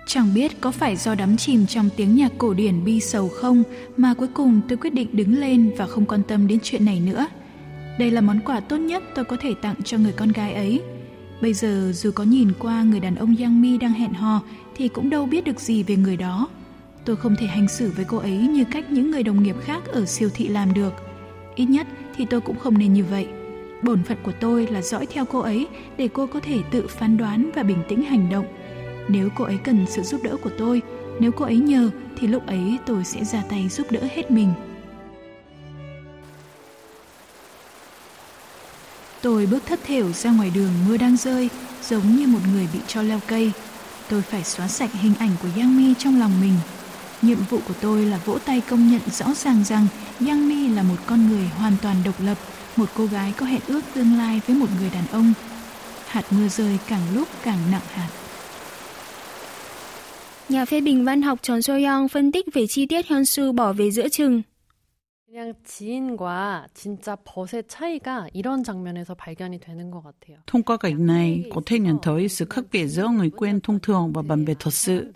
Chẳng 0.05 0.33
biết 0.33 0.61
có 0.61 0.71
phải 0.71 0.95
do 0.95 1.15
đắm 1.15 1.37
chìm 1.37 1.65
trong 1.65 1.89
tiếng 1.97 2.15
nhạc 2.15 2.31
cổ 2.37 2.53
điển 2.53 2.83
bi 2.83 2.99
sầu 2.99 3.29
không 3.29 3.63
mà 3.97 4.13
cuối 4.13 4.27
cùng 4.33 4.61
tôi 4.67 4.77
quyết 4.77 4.93
định 4.93 5.09
đứng 5.11 5.39
lên 5.39 5.71
và 5.77 5.87
không 5.87 6.05
quan 6.05 6.23
tâm 6.23 6.47
đến 6.47 6.59
chuyện 6.63 6.85
này 6.85 6.99
nữa. 6.99 7.27
Đây 7.99 8.11
là 8.11 8.21
món 8.21 8.39
quà 8.39 8.59
tốt 8.59 8.77
nhất 8.77 9.03
tôi 9.15 9.25
có 9.25 9.37
thể 9.39 9.53
tặng 9.61 9.75
cho 9.83 9.97
người 9.97 10.11
con 10.11 10.31
gái 10.31 10.53
ấy. 10.53 10.81
Bây 11.41 11.53
giờ, 11.53 11.91
dù 11.93 12.11
có 12.11 12.23
nhìn 12.23 12.51
qua 12.59 12.83
người 12.83 12.99
đàn 12.99 13.15
ông 13.15 13.35
Yang 13.39 13.61
Mi 13.61 13.77
đang 13.77 13.93
hẹn 13.93 14.13
hò, 14.13 14.41
thì 14.75 14.87
cũng 14.87 15.09
đâu 15.09 15.25
biết 15.25 15.43
được 15.43 15.59
gì 15.59 15.83
về 15.83 15.95
người 15.95 16.17
đó. 16.17 16.47
Tôi 17.05 17.15
không 17.15 17.35
thể 17.35 17.47
hành 17.47 17.67
xử 17.67 17.91
với 17.95 18.05
cô 18.05 18.17
ấy 18.17 18.37
như 18.37 18.63
cách 18.71 18.91
những 18.91 19.11
người 19.11 19.23
đồng 19.23 19.43
nghiệp 19.43 19.55
khác 19.61 19.85
ở 19.85 20.05
siêu 20.05 20.29
thị 20.33 20.47
làm 20.47 20.73
được. 20.73 20.93
Ít 21.55 21.65
nhất 21.65 21.87
thì 22.15 22.25
tôi 22.29 22.41
cũng 22.41 22.59
không 22.59 22.77
nên 22.77 22.93
như 22.93 23.03
vậy. 23.03 23.27
Bổn 23.83 24.03
phận 24.03 24.17
của 24.23 24.31
tôi 24.39 24.67
là 24.67 24.81
dõi 24.81 25.05
theo 25.05 25.25
cô 25.25 25.39
ấy 25.39 25.67
để 25.97 26.09
cô 26.13 26.27
có 26.27 26.39
thể 26.39 26.59
tự 26.71 26.87
phán 26.87 27.17
đoán 27.17 27.49
và 27.55 27.63
bình 27.63 27.83
tĩnh 27.89 28.01
hành 28.01 28.29
động 28.29 28.45
nếu 29.07 29.29
cô 29.35 29.45
ấy 29.45 29.57
cần 29.63 29.85
sự 29.89 30.01
giúp 30.03 30.23
đỡ 30.23 30.35
của 30.43 30.49
tôi, 30.57 30.81
nếu 31.19 31.31
cô 31.31 31.45
ấy 31.45 31.57
nhờ 31.57 31.89
thì 32.17 32.27
lúc 32.27 32.47
ấy 32.47 32.77
tôi 32.85 33.03
sẽ 33.03 33.23
ra 33.23 33.43
tay 33.49 33.69
giúp 33.69 33.91
đỡ 33.91 33.99
hết 34.15 34.31
mình. 34.31 34.53
Tôi 39.21 39.45
bước 39.45 39.65
thất 39.65 39.79
thểu 39.83 40.11
ra 40.11 40.31
ngoài 40.31 40.51
đường 40.55 40.71
mưa 40.87 40.97
đang 40.97 41.17
rơi, 41.17 41.49
giống 41.89 42.15
như 42.15 42.27
một 42.27 42.39
người 42.53 42.67
bị 42.73 42.79
cho 42.87 43.01
leo 43.01 43.19
cây. 43.27 43.51
Tôi 44.09 44.21
phải 44.21 44.43
xóa 44.43 44.67
sạch 44.67 44.89
hình 44.93 45.13
ảnh 45.19 45.31
của 45.41 45.47
Yang 45.57 45.77
Mi 45.77 45.93
trong 45.97 46.19
lòng 46.19 46.41
mình. 46.41 46.53
Nhiệm 47.21 47.37
vụ 47.49 47.59
của 47.67 47.73
tôi 47.81 48.05
là 48.05 48.19
vỗ 48.25 48.37
tay 48.45 48.61
công 48.69 48.91
nhận 48.91 49.01
rõ 49.11 49.25
ràng 49.35 49.63
rằng 49.63 49.87
Yang 50.27 50.49
Mi 50.49 50.67
là 50.67 50.83
một 50.83 50.95
con 51.05 51.29
người 51.29 51.47
hoàn 51.57 51.73
toàn 51.81 51.95
độc 52.05 52.15
lập, 52.19 52.37
một 52.75 52.89
cô 52.95 53.05
gái 53.05 53.33
có 53.37 53.45
hẹn 53.45 53.61
ước 53.67 53.81
tương 53.93 54.17
lai 54.17 54.41
với 54.47 54.55
một 54.55 54.67
người 54.79 54.89
đàn 54.89 55.07
ông. 55.11 55.33
Hạt 56.07 56.23
mưa 56.31 56.47
rơi 56.47 56.77
càng 56.87 57.01
lúc 57.13 57.27
càng 57.43 57.59
nặng 57.71 57.81
hạt. 57.93 58.09
Nhà 60.49 60.65
phê 60.65 60.81
bình 60.81 61.05
văn 61.05 61.21
học 61.21 61.39
Cho 61.41 61.61
So 61.61 61.73
Young 61.73 62.07
phân 62.07 62.31
tích 62.31 62.45
về 62.53 62.67
chi 62.67 62.85
tiết 62.85 63.07
Hyun 63.07 63.17
Hyunsu 63.17 63.51
bỏ 63.51 63.73
về 63.73 63.91
giữa 63.91 64.09
chừng. 64.09 64.41
Thông 70.47 70.63
qua 70.63 70.77
cảnh 70.77 71.05
này, 71.05 71.43
có 71.55 71.61
thể 71.65 71.79
nhận 71.79 71.97
thấy 72.01 72.29
sự 72.29 72.45
khác 72.49 72.65
biệt 72.71 72.87
giữa 72.87 73.07
người 73.07 73.29
quen 73.29 73.59
thông 73.61 73.79
thường 73.79 74.11
và 74.13 74.21
bạn 74.21 74.45
bè 74.45 74.53
thật 74.59 74.73
sự. 74.73 75.13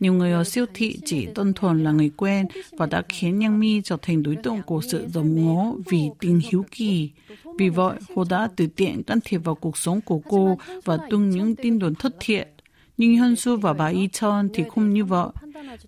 Nhiều 0.00 0.12
người 0.12 0.32
ở 0.32 0.44
siêu 0.44 0.66
thị 0.74 0.98
chỉ 1.04 1.28
đơn 1.34 1.52
thuần 1.54 1.84
là 1.84 1.90
người 1.90 2.10
quen 2.16 2.46
và 2.72 2.86
đã 2.86 3.02
khiến 3.08 3.40
Yang 3.40 3.60
Mi 3.60 3.80
trở 3.84 3.96
thành 4.02 4.22
đối 4.22 4.36
tượng 4.36 4.62
của 4.66 4.80
sự 4.80 5.06
dòng 5.08 5.44
ngó 5.44 5.72
vì 5.90 6.10
tình 6.20 6.40
hiếu 6.50 6.64
kỳ. 6.70 7.10
Vì 7.58 7.68
vậy, 7.68 7.96
cô 8.14 8.24
đã 8.30 8.48
từ 8.56 8.66
tiện 8.66 9.02
can 9.02 9.18
thiệp 9.24 9.38
vào 9.38 9.54
cuộc 9.54 9.78
sống 9.78 10.00
của 10.00 10.18
cô 10.18 10.58
và 10.84 10.98
tung 11.10 11.30
những 11.30 11.56
tin 11.56 11.78
đồn 11.78 11.94
thất 11.94 12.16
thiệt 12.20 12.48
nhưng 12.97 13.11
Hyun 13.11 13.35
Su 13.35 13.57
và 13.57 13.73
bà 13.73 13.87
Y 13.87 14.07
Chon 14.07 14.49
thì 14.53 14.63
không 14.69 14.93
như 14.93 15.05
vậy. 15.05 15.27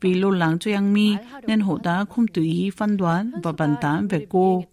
Vì 0.02 0.14
lo 0.14 0.30
lắng 0.30 0.60
cho 0.60 0.72
Yang 0.72 0.94
Mi 0.94 1.16
nên 1.48 1.60
họ 1.60 1.78
đã 1.84 2.06
không 2.10 2.28
tự 2.28 2.42
ý 2.42 2.70
phán 2.70 2.98
đoán 2.98 3.32
và 3.44 3.52
bàn 3.52 3.76
tán 3.82 4.08
về 4.08 4.26
cô. 4.30 4.64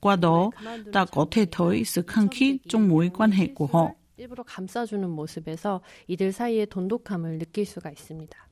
Qua 0.00 0.16
đó, 0.16 0.50
ta 0.92 1.04
có 1.04 1.26
thể 1.30 1.46
thấy 1.50 1.84
sự 1.84 2.02
khăng 2.02 2.28
khít 2.28 2.56
trong 2.68 2.88
mối 2.88 3.10
quan 3.14 3.30
hệ 3.30 3.46
của 3.54 3.66
họ. 3.72 3.90
일부러 4.16 4.44
감싸주는 4.44 5.10
모습에서 5.10 5.80
이들 6.06 6.32
사이의 6.32 6.66
돈독함을 6.66 7.38
느낄 7.38 7.66
수가 7.66 7.90
있습니다. 7.90 8.48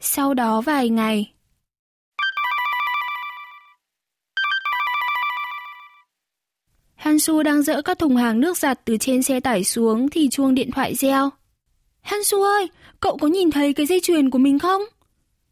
Sau 0.00 0.34
đó 0.34 0.60
vài 0.60 0.88
ngày, 0.88 1.34
Hansu 6.94 7.42
đang 7.42 7.62
dỡ 7.62 7.82
các 7.82 7.98
thùng 7.98 8.16
hàng 8.16 8.40
nước 8.40 8.56
giặt 8.56 8.80
từ 8.84 8.96
trên 8.96 9.22
xe 9.22 9.40
tải 9.40 9.64
xuống 9.64 10.10
thì 10.10 10.28
chuông 10.28 10.54
điện 10.54 10.70
thoại 10.70 10.94
reo. 10.94 11.30
Hansu 12.01 12.41
ơi, 12.41 12.67
cậu 12.99 13.17
có 13.17 13.27
nhìn 13.27 13.51
thấy 13.51 13.73
cái 13.73 13.85
dây 13.85 13.99
chuyền 13.99 14.29
của 14.29 14.37
mình 14.37 14.59
không? 14.59 14.81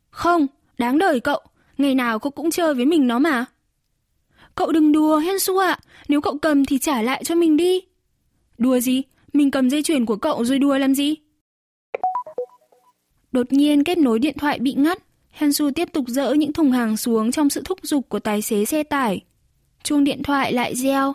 Không, 0.09 0.47
đáng 0.77 0.97
đời 0.97 1.19
cậu, 1.19 1.39
ngày 1.77 1.95
nào 1.95 2.19
cậu 2.19 2.31
cũng 2.31 2.51
chơi 2.51 2.73
với 2.73 2.85
mình 2.85 3.07
nó 3.07 3.19
mà. 3.19 3.45
Cậu 4.55 4.71
đừng 4.71 4.91
đùa 4.91 5.17
Hansu 5.17 5.57
ạ, 5.57 5.79
nếu 6.07 6.21
cậu 6.21 6.37
cầm 6.37 6.65
thì 6.65 6.77
trả 6.79 7.01
lại 7.01 7.23
cho 7.23 7.35
mình 7.35 7.57
đi. 7.57 7.81
Đùa 8.57 8.79
gì? 8.79 9.03
Mình 9.33 9.51
cầm 9.51 9.69
dây 9.69 9.83
chuyền 9.83 10.05
của 10.05 10.15
cậu 10.15 10.45
rồi 10.45 10.59
đùa 10.59 10.77
làm 10.77 10.95
gì? 10.95 11.15
Đột 13.31 13.53
nhiên 13.53 13.83
kết 13.83 13.97
nối 13.97 14.19
điện 14.19 14.37
thoại 14.37 14.59
bị 14.59 14.73
ngắt, 14.73 15.03
Hansu 15.31 15.71
tiếp 15.75 15.89
tục 15.93 16.05
dỡ 16.07 16.33
những 16.33 16.53
thùng 16.53 16.71
hàng 16.71 16.97
xuống 16.97 17.31
trong 17.31 17.49
sự 17.49 17.61
thúc 17.65 17.79
giục 17.83 18.09
của 18.09 18.19
tài 18.19 18.41
xế 18.41 18.65
xe 18.65 18.83
tải. 18.83 19.21
Chuông 19.83 20.03
điện 20.03 20.23
thoại 20.23 20.53
lại 20.53 20.75
reo. 20.75 21.13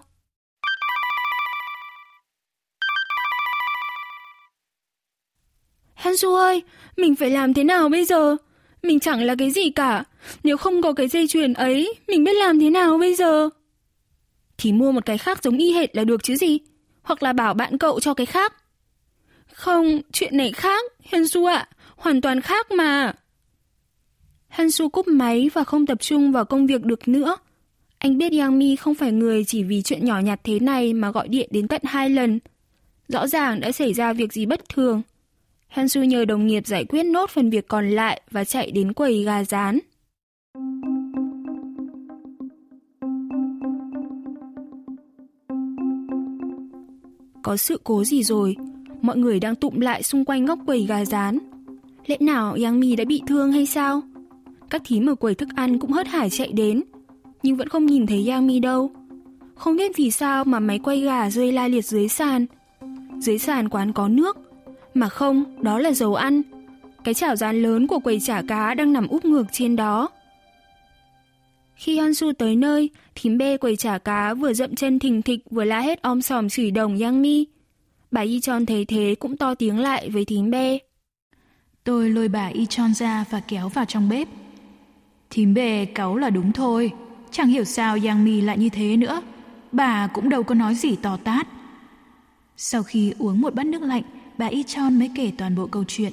Hansu 5.95 6.35
ơi, 6.35 6.63
mình 6.97 7.17
phải 7.17 7.31
làm 7.31 7.55
thế 7.55 7.65
nào 7.65 7.89
bây 7.89 8.05
giờ? 8.05 8.37
Mình 8.83 9.01
chẳng 9.01 9.23
là 9.23 9.35
cái 9.39 9.51
gì 9.51 9.71
cả. 9.71 10.05
Nếu 10.45 10.57
không 10.57 10.83
có 10.83 10.93
cái 10.93 11.09
dây 11.09 11.27
chuyền 11.29 11.53
ấy, 11.53 11.95
mình 12.09 12.25
biết 12.25 12.37
làm 12.37 12.61
thế 12.61 12.71
nào 12.71 12.99
bây 12.99 13.15
giờ? 13.15 13.49
Thì 14.59 14.73
mua 14.73 14.93
một 14.93 15.07
cái 15.07 15.19
khác 15.19 15.43
giống 15.43 15.59
y 15.59 15.73
hệt 15.73 15.97
là 15.97 16.05
được 16.05 16.23
chứ 16.23 16.37
gì? 16.37 16.59
Hoặc 17.03 17.23
là 17.23 17.33
bảo 17.33 17.55
bạn 17.55 17.79
cậu 17.79 18.01
cho 18.01 18.15
cái 18.15 18.27
khác. 18.27 18.55
Không, 19.53 20.01
chuyện 20.13 20.37
này 20.37 20.53
khác, 20.53 20.85
Hansu 21.13 21.45
ạ. 21.45 21.69
Hoàn 21.97 22.21
toàn 22.21 22.41
khác 22.41 22.71
mà. 22.71 23.13
Hansu 24.49 24.89
cúp 24.89 25.09
máy 25.09 25.51
và 25.55 25.65
không 25.65 25.87
tập 25.87 25.99
trung 26.01 26.33
vào 26.33 26.45
công 26.45 26.67
việc 26.67 26.85
được 26.85 27.09
nữa. 27.09 27.37
Anh 27.99 28.19
biết 28.19 28.33
Yang 28.33 28.59
Mi 28.59 28.77
không 28.77 28.95
phải 28.95 29.13
người 29.13 29.45
chỉ 29.45 29.63
vì 29.63 29.83
chuyện 29.83 30.05
nhỏ 30.05 30.19
nhặt 30.21 30.41
thế 30.45 30.59
này 30.59 30.93
mà 30.93 31.11
gọi 31.11 31.29
điện 31.29 31.49
đến 31.53 31.69
tận 31.69 31.81
hai 31.85 32.11
lần. 32.11 32.39
Rõ 33.09 33.27
ràng 33.27 33.61
đã 33.61 33.73
xảy 33.73 33.93
ra 33.93 34.13
việc 34.13 34.33
gì 34.33 34.47
bất 34.47 34.69
thường. 34.69 35.03
Hansu 35.75 36.03
nhờ 36.03 36.25
đồng 36.25 36.47
nghiệp 36.47 36.67
giải 36.67 36.85
quyết 36.85 37.03
nốt 37.03 37.31
phần 37.31 37.51
việc 37.51 37.69
còn 37.69 37.91
lại 37.91 38.21
và 38.31 38.45
chạy 38.45 38.71
đến 38.71 38.93
quầy 38.93 39.23
gà 39.25 39.45
rán. 39.45 39.79
Có 47.43 47.57
sự 47.57 47.81
cố 47.85 48.05
gì 48.05 48.23
rồi? 48.23 48.57
Mọi 49.03 49.17
người 49.17 49.41
đang 49.41 49.55
tụm 49.55 49.81
lại 49.81 50.03
xung 50.03 50.25
quanh 50.25 50.47
góc 50.47 50.59
quầy 50.67 50.87
gà 50.87 51.05
rán. 51.05 51.39
Lẽ 52.07 52.17
nào 52.21 52.57
Yang 52.63 52.81
Mi 52.81 52.97
đã 52.97 53.05
bị 53.05 53.23
thương 53.27 53.53
hay 53.53 53.67
sao? 53.67 54.03
Các 54.71 54.83
thím 54.85 55.07
ở 55.07 55.15
quầy 55.15 55.35
thức 55.35 55.49
ăn 55.57 55.79
cũng 55.79 55.93
hớt 55.93 56.07
hải 56.07 56.31
chạy 56.31 56.53
đến, 56.53 56.83
nhưng 57.43 57.57
vẫn 57.57 57.69
không 57.69 57.87
nhìn 57.87 58.07
thấy 58.07 58.29
Yang 58.29 58.47
Mi 58.47 58.59
đâu. 58.59 58.91
Không 59.55 59.77
biết 59.77 59.97
vì 59.97 60.11
sao 60.11 60.45
mà 60.45 60.61
máy 60.61 60.79
quay 60.79 61.01
gà 61.01 61.31
rơi 61.31 61.53
la 61.53 61.69
liệt 61.69 61.85
dưới 61.85 62.09
sàn. 62.09 62.47
Dưới 63.19 63.39
sàn 63.39 63.69
quán 63.69 63.93
có 63.93 64.09
nước, 64.09 64.44
mà 64.95 65.09
không, 65.09 65.63
đó 65.63 65.79
là 65.79 65.93
dầu 65.93 66.15
ăn. 66.15 66.43
Cái 67.05 67.15
chảo 67.15 67.37
rán 67.37 67.63
lớn 67.63 67.87
của 67.87 67.99
quầy 67.99 68.21
chả 68.21 68.43
cá 68.49 68.75
đang 68.75 68.93
nằm 68.93 69.09
úp 69.09 69.25
ngược 69.25 69.45
trên 69.53 69.77
đó. 69.77 70.09
Khi 71.75 71.99
Hansu 71.99 72.33
tới 72.39 72.57
nơi, 72.57 72.91
thím 73.15 73.39
bê 73.39 73.57
quầy 73.57 73.77
chả 73.77 73.99
cá 73.99 74.35
vừa 74.35 74.53
dậm 74.53 74.75
chân 74.75 74.99
thình 74.99 75.23
thịch 75.23 75.41
vừa 75.51 75.65
la 75.65 75.81
hết 75.81 76.03
om 76.03 76.23
sòm 76.23 76.49
chửi 76.49 76.71
đồng 76.71 76.99
Yang 76.99 77.23
Mi. 77.23 77.47
Bà 78.11 78.21
Y 78.21 78.41
Chon 78.41 78.67
thấy 78.67 78.85
thế 78.85 79.15
cũng 79.19 79.37
to 79.37 79.55
tiếng 79.55 79.79
lại 79.79 80.11
với 80.11 80.25
thím 80.25 80.51
bê. 80.51 80.79
Tôi 81.85 82.11
lôi 82.11 82.29
bà 82.29 82.47
Y 82.47 82.67
Chon 82.67 82.95
ra 82.95 83.25
và 83.31 83.41
kéo 83.41 83.69
vào 83.69 83.85
trong 83.85 84.09
bếp. 84.09 84.29
Thím 85.31 85.55
bê 85.55 85.85
cáu 85.85 86.17
là 86.17 86.31
đúng 86.31 86.53
thôi. 86.53 86.93
Chẳng 87.31 87.49
hiểu 87.49 87.65
sao 87.65 87.99
Yang 88.05 88.25
Mi 88.25 88.41
lại 88.41 88.59
như 88.59 88.69
thế 88.69 88.97
nữa. 88.97 89.23
Bà 89.73 90.07
cũng 90.07 90.29
đâu 90.29 90.43
có 90.43 90.55
nói 90.55 90.75
gì 90.75 90.97
to 90.97 91.17
tát. 91.25 91.49
Sau 92.57 92.83
khi 92.83 93.13
uống 93.19 93.41
một 93.41 93.55
bát 93.55 93.67
nước 93.67 93.83
lạnh, 93.83 94.03
bà 94.39 94.47
Y 94.47 94.63
Chon 94.63 94.99
mới 94.99 95.11
kể 95.15 95.33
toàn 95.39 95.55
bộ 95.55 95.67
câu 95.67 95.85
chuyện. 95.89 96.13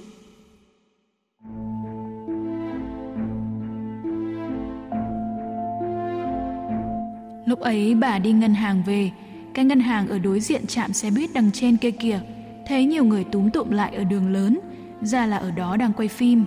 Lúc 7.46 7.60
ấy 7.60 7.96
bà 7.96 8.20
đi 8.20 8.32
ngân 8.32 8.54
hàng 8.54 8.84
về, 8.86 9.12
cái 9.54 9.66
ngân 9.66 9.80
hàng 9.80 10.08
ở 10.08 10.20
đối 10.20 10.40
diện 10.40 10.68
trạm 10.68 10.94
xe 10.94 11.12
buýt 11.12 11.30
đằng 11.34 11.52
trên 11.52 11.78
kia 11.78 11.92
kìa, 11.92 12.20
thấy 12.68 12.86
nhiều 12.86 13.04
người 13.04 13.24
túm 13.24 13.50
tụm 13.50 13.70
lại 13.70 13.96
ở 13.96 14.04
đường 14.04 14.34
lớn. 14.34 14.60
Ra 15.02 15.26
là 15.26 15.38
ở 15.38 15.52
đó 15.52 15.78
đang 15.78 15.94
quay 15.94 16.08
phim. 16.08 16.46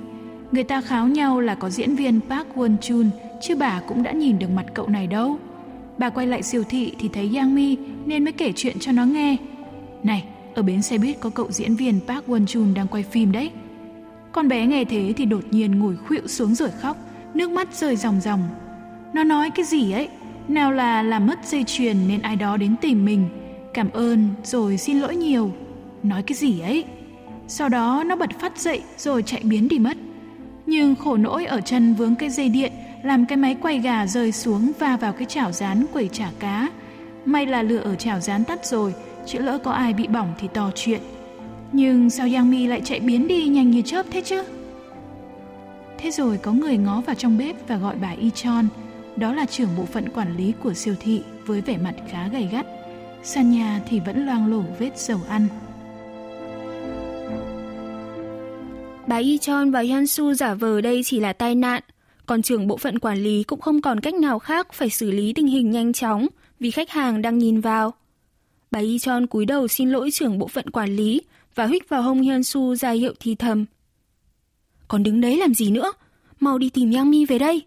Người 0.53 0.65
ta 0.65 0.81
kháo 0.81 1.09
nhau 1.09 1.41
là 1.41 1.55
có 1.55 1.71
diễn 1.71 1.95
viên 1.95 2.21
Park 2.29 2.47
Won 2.55 2.77
Chun, 2.77 3.11
chứ 3.43 3.57
bà 3.57 3.81
cũng 3.89 4.03
đã 4.03 4.13
nhìn 4.13 4.39
được 4.39 4.51
mặt 4.51 4.67
cậu 4.75 4.89
này 4.89 5.07
đâu. 5.07 5.37
Bà 5.99 6.11
quay 6.11 6.27
lại 6.27 6.43
siêu 6.43 6.65
thị 6.69 6.93
thì 6.99 7.09
thấy 7.09 7.31
Yang 7.35 7.55
Mi 7.55 7.77
nên 8.07 8.25
mới 8.25 8.33
kể 8.33 8.53
chuyện 8.57 8.77
cho 8.81 8.93
nó 8.93 9.05
nghe. 9.05 9.37
Này, 10.03 10.25
ở 10.55 10.63
bến 10.63 10.83
xe 10.83 10.99
buýt 10.99 11.21
có 11.21 11.31
cậu 11.31 11.51
diễn 11.51 11.77
viên 11.77 12.01
Park 12.09 12.27
Won 12.27 12.47
Chun 12.47 12.75
đang 12.75 12.87
quay 12.87 13.03
phim 13.03 13.33
đấy. 13.33 13.51
Con 14.33 14.49
bé 14.49 14.67
nghe 14.67 14.85
thế 14.85 15.13
thì 15.17 15.25
đột 15.25 15.45
nhiên 15.51 15.79
ngồi 15.79 15.97
khuỵu 15.97 16.27
xuống 16.27 16.55
rồi 16.55 16.71
khóc, 16.81 16.97
nước 17.35 17.51
mắt 17.51 17.75
rơi 17.75 17.97
ròng 17.97 18.21
ròng. 18.21 18.49
Nó 19.15 19.25
nói 19.25 19.51
cái 19.51 19.65
gì 19.65 19.93
ấy, 19.93 20.09
nào 20.49 20.73
là 20.73 21.03
làm 21.03 21.27
mất 21.27 21.39
dây 21.47 21.65
chuyền 21.67 22.09
nên 22.09 22.23
ai 22.23 22.37
đó 22.37 22.57
đến 22.57 22.77
tìm 22.81 23.05
mình, 23.05 23.29
cảm 23.75 23.91
ơn 23.91 24.29
rồi 24.45 24.79
xin 24.79 24.99
lỗi 24.99 25.17
nhiều. 25.17 25.53
Nói 26.03 26.23
cái 26.23 26.37
gì 26.37 26.61
ấy? 26.61 26.85
Sau 27.49 27.69
đó 27.69 28.05
nó 28.07 28.17
bật 28.17 28.31
phát 28.41 28.59
dậy 28.59 28.83
rồi 28.99 29.23
chạy 29.23 29.41
biến 29.45 29.69
đi 29.69 29.79
mất. 29.79 29.97
Nhưng 30.67 30.95
khổ 30.95 31.17
nỗi 31.17 31.45
ở 31.45 31.61
chân 31.61 31.95
vướng 31.95 32.15
cái 32.15 32.31
dây 32.31 32.49
điện 32.49 32.73
làm 33.03 33.27
cái 33.27 33.37
máy 33.37 33.57
quay 33.63 33.79
gà 33.79 34.07
rơi 34.07 34.33
xuống 34.33 34.73
va 34.79 34.97
vào 34.97 35.13
cái 35.13 35.25
chảo 35.25 35.53
rán 35.53 35.87
quẩy 35.93 36.09
chả 36.09 36.31
cá. 36.39 36.69
May 37.25 37.47
là 37.47 37.63
lửa 37.63 37.79
ở 37.79 37.95
chảo 37.95 38.21
rán 38.21 38.45
tắt 38.45 38.67
rồi, 38.67 38.95
chứ 39.27 39.39
lỡ 39.39 39.59
có 39.59 39.71
ai 39.71 39.93
bị 39.93 40.07
bỏng 40.07 40.35
thì 40.39 40.49
to 40.55 40.71
chuyện. 40.75 41.01
Nhưng 41.73 42.11
sao 42.11 42.29
Yang 42.33 42.51
Mi 42.51 42.67
lại 42.67 42.81
chạy 42.85 43.01
biến 43.01 43.29
đi 43.29 43.47
nhanh 43.47 43.71
như 43.71 43.83
chớp 43.83 44.07
thế 44.11 44.21
chứ? 44.21 44.43
Thế 45.99 46.11
rồi 46.11 46.39
có 46.39 46.53
người 46.53 46.77
ngó 46.77 47.01
vào 47.01 47.15
trong 47.15 47.39
bếp 47.39 47.69
và 47.69 47.77
gọi 47.77 47.97
bà 47.97 48.11
Y 48.11 48.31
Chon, 48.31 48.69
đó 49.17 49.33
là 49.33 49.47
trưởng 49.47 49.77
bộ 49.77 49.85
phận 49.85 50.09
quản 50.09 50.37
lý 50.37 50.53
của 50.63 50.75
siêu 50.75 50.95
thị 51.01 51.23
với 51.47 51.61
vẻ 51.61 51.77
mặt 51.77 51.95
khá 52.11 52.29
gầy 52.29 52.49
gắt. 52.53 52.67
Sàn 53.23 53.51
nhà 53.51 53.81
thì 53.89 54.01
vẫn 54.01 54.27
loang 54.27 54.51
lổ 54.51 54.63
vết 54.79 54.99
dầu 54.99 55.21
ăn. 55.29 55.47
Bà 59.07 59.17
Y 59.17 59.39
Chon 59.39 59.71
và 59.71 59.81
Hyun 59.81 60.07
Su 60.07 60.35
giả 60.35 60.55
vờ 60.55 60.81
đây 60.81 61.03
chỉ 61.05 61.21
là 61.21 61.33
tai 61.33 61.55
nạn, 61.55 61.83
còn 62.27 62.43
trưởng 62.43 62.67
bộ 62.67 62.77
phận 62.77 62.99
quản 62.99 63.19
lý 63.19 63.43
cũng 63.43 63.61
không 63.61 63.83
còn 63.83 64.01
cách 64.01 64.15
nào 64.15 64.39
khác 64.39 64.73
phải 64.73 64.91
xử 64.91 65.11
lý 65.11 65.33
tình 65.33 65.47
hình 65.47 65.71
nhanh 65.71 65.93
chóng 65.93 66.27
vì 66.61 66.71
khách 66.71 66.91
hàng 66.91 67.23
đang 67.23 67.39
nhìn 67.39 67.61
vào. 67.61 67.95
Bà 68.75 68.81
Y 68.81 68.99
Chon 68.99 69.27
cúi 69.27 69.45
đầu 69.45 69.69
xin 69.69 69.91
lỗi 69.91 70.11
trưởng 70.11 70.39
bộ 70.39 70.49
phận 70.49 70.71
quản 70.71 70.97
lý 70.97 71.21
và 71.55 71.67
huých 71.67 71.89
vào 71.89 72.03
hông 72.03 72.21
Hyun 72.21 72.43
Su 72.43 72.75
ra 72.75 72.91
hiệu 72.91 73.13
thì 73.21 73.35
thầm. 73.35 73.65
Còn 74.89 75.03
đứng 75.03 75.21
đấy 75.21 75.37
làm 75.37 75.55
gì 75.55 75.71
nữa? 75.71 75.93
Mau 76.41 76.59
đi 76.59 76.71
tìm 76.71 76.93
Yang 76.93 77.11
Mi 77.11 77.25
về 77.25 77.39
đây. 77.39 77.63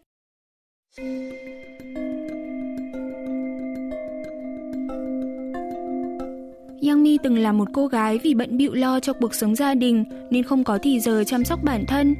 Yang 6.87 7.03
Mi 7.03 7.17
từng 7.23 7.37
là 7.37 7.51
một 7.51 7.67
cô 7.73 7.87
gái 7.87 8.17
vì 8.17 8.33
bận 8.33 8.57
bịu 8.57 8.73
lo 8.73 8.99
cho 8.99 9.13
cuộc 9.13 9.33
sống 9.33 9.55
gia 9.55 9.73
đình 9.73 10.05
nên 10.29 10.43
không 10.43 10.63
có 10.63 10.79
thì 10.83 10.99
giờ 10.99 11.23
chăm 11.27 11.45
sóc 11.45 11.59
bản 11.63 11.85
thân. 11.87 12.15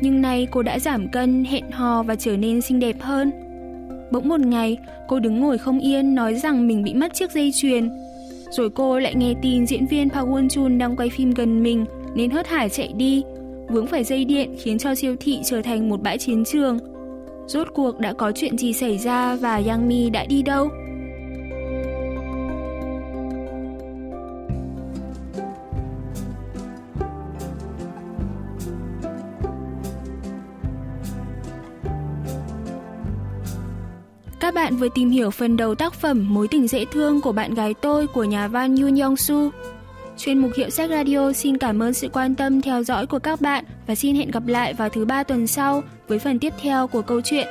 Nhưng 0.00 0.20
nay 0.20 0.48
cô 0.50 0.62
đã 0.62 0.78
giảm 0.78 1.08
cân, 1.08 1.44
hẹn 1.44 1.70
hò 1.70 2.02
và 2.02 2.16
trở 2.16 2.36
nên 2.36 2.60
xinh 2.60 2.80
đẹp 2.80 2.96
hơn. 3.00 3.30
Bỗng 4.12 4.28
một 4.28 4.40
ngày, 4.40 4.76
cô 5.08 5.20
đứng 5.20 5.40
ngồi 5.40 5.58
không 5.58 5.78
yên 5.78 6.14
nói 6.14 6.34
rằng 6.34 6.66
mình 6.66 6.82
bị 6.82 6.94
mất 6.94 7.14
chiếc 7.14 7.32
dây 7.32 7.52
chuyền. 7.54 7.90
Rồi 8.56 8.70
cô 8.70 8.98
lại 8.98 9.14
nghe 9.14 9.34
tin 9.42 9.66
diễn 9.66 9.86
viên 9.86 10.10
Park 10.10 10.28
Won 10.28 10.48
Chun 10.48 10.78
đang 10.78 10.96
quay 10.96 11.10
phim 11.10 11.30
gần 11.30 11.62
mình, 11.62 11.84
nên 12.14 12.30
hớt 12.30 12.46
hải 12.46 12.68
chạy 12.68 12.92
đi. 12.96 13.22
Vướng 13.68 13.86
phải 13.86 14.04
dây 14.04 14.24
điện 14.24 14.54
khiến 14.62 14.78
cho 14.78 14.94
siêu 14.94 15.16
thị 15.20 15.40
trở 15.44 15.62
thành 15.62 15.88
một 15.88 16.02
bãi 16.02 16.18
chiến 16.18 16.44
trường. 16.44 16.78
Rốt 17.46 17.68
cuộc 17.74 17.98
đã 17.98 18.12
có 18.12 18.32
chuyện 18.32 18.58
gì 18.58 18.72
xảy 18.72 18.98
ra 18.98 19.36
và 19.36 19.62
Yang 19.66 19.88
Mi 19.88 20.10
đã 20.10 20.24
đi 20.24 20.42
đâu? 20.42 20.68
Bạn 34.74 34.80
vừa 34.80 34.88
tìm 34.88 35.10
hiểu 35.10 35.30
phần 35.30 35.56
đầu 35.56 35.74
tác 35.74 35.94
phẩm 35.94 36.34
Mối 36.34 36.48
tình 36.48 36.68
dễ 36.68 36.84
thương 36.84 37.20
của 37.20 37.32
bạn 37.32 37.54
gái 37.54 37.74
tôi 37.74 38.06
của 38.06 38.24
nhà 38.24 38.48
văn 38.48 38.76
Yoon 38.76 38.94
Yong-su. 38.94 39.50
Chuyên 40.18 40.38
mục 40.38 40.50
Hiệu 40.56 40.70
sách 40.70 40.90
Radio 40.90 41.32
xin 41.32 41.58
cảm 41.58 41.82
ơn 41.82 41.94
sự 41.94 42.08
quan 42.12 42.34
tâm 42.34 42.60
theo 42.60 42.82
dõi 42.82 43.06
của 43.06 43.18
các 43.18 43.40
bạn 43.40 43.64
và 43.86 43.94
xin 43.94 44.16
hẹn 44.16 44.30
gặp 44.30 44.46
lại 44.46 44.74
vào 44.74 44.88
thứ 44.88 45.04
ba 45.04 45.22
tuần 45.22 45.46
sau 45.46 45.82
với 46.08 46.18
phần 46.18 46.38
tiếp 46.38 46.52
theo 46.62 46.86
của 46.86 47.02
câu 47.02 47.20
chuyện. 47.24 47.48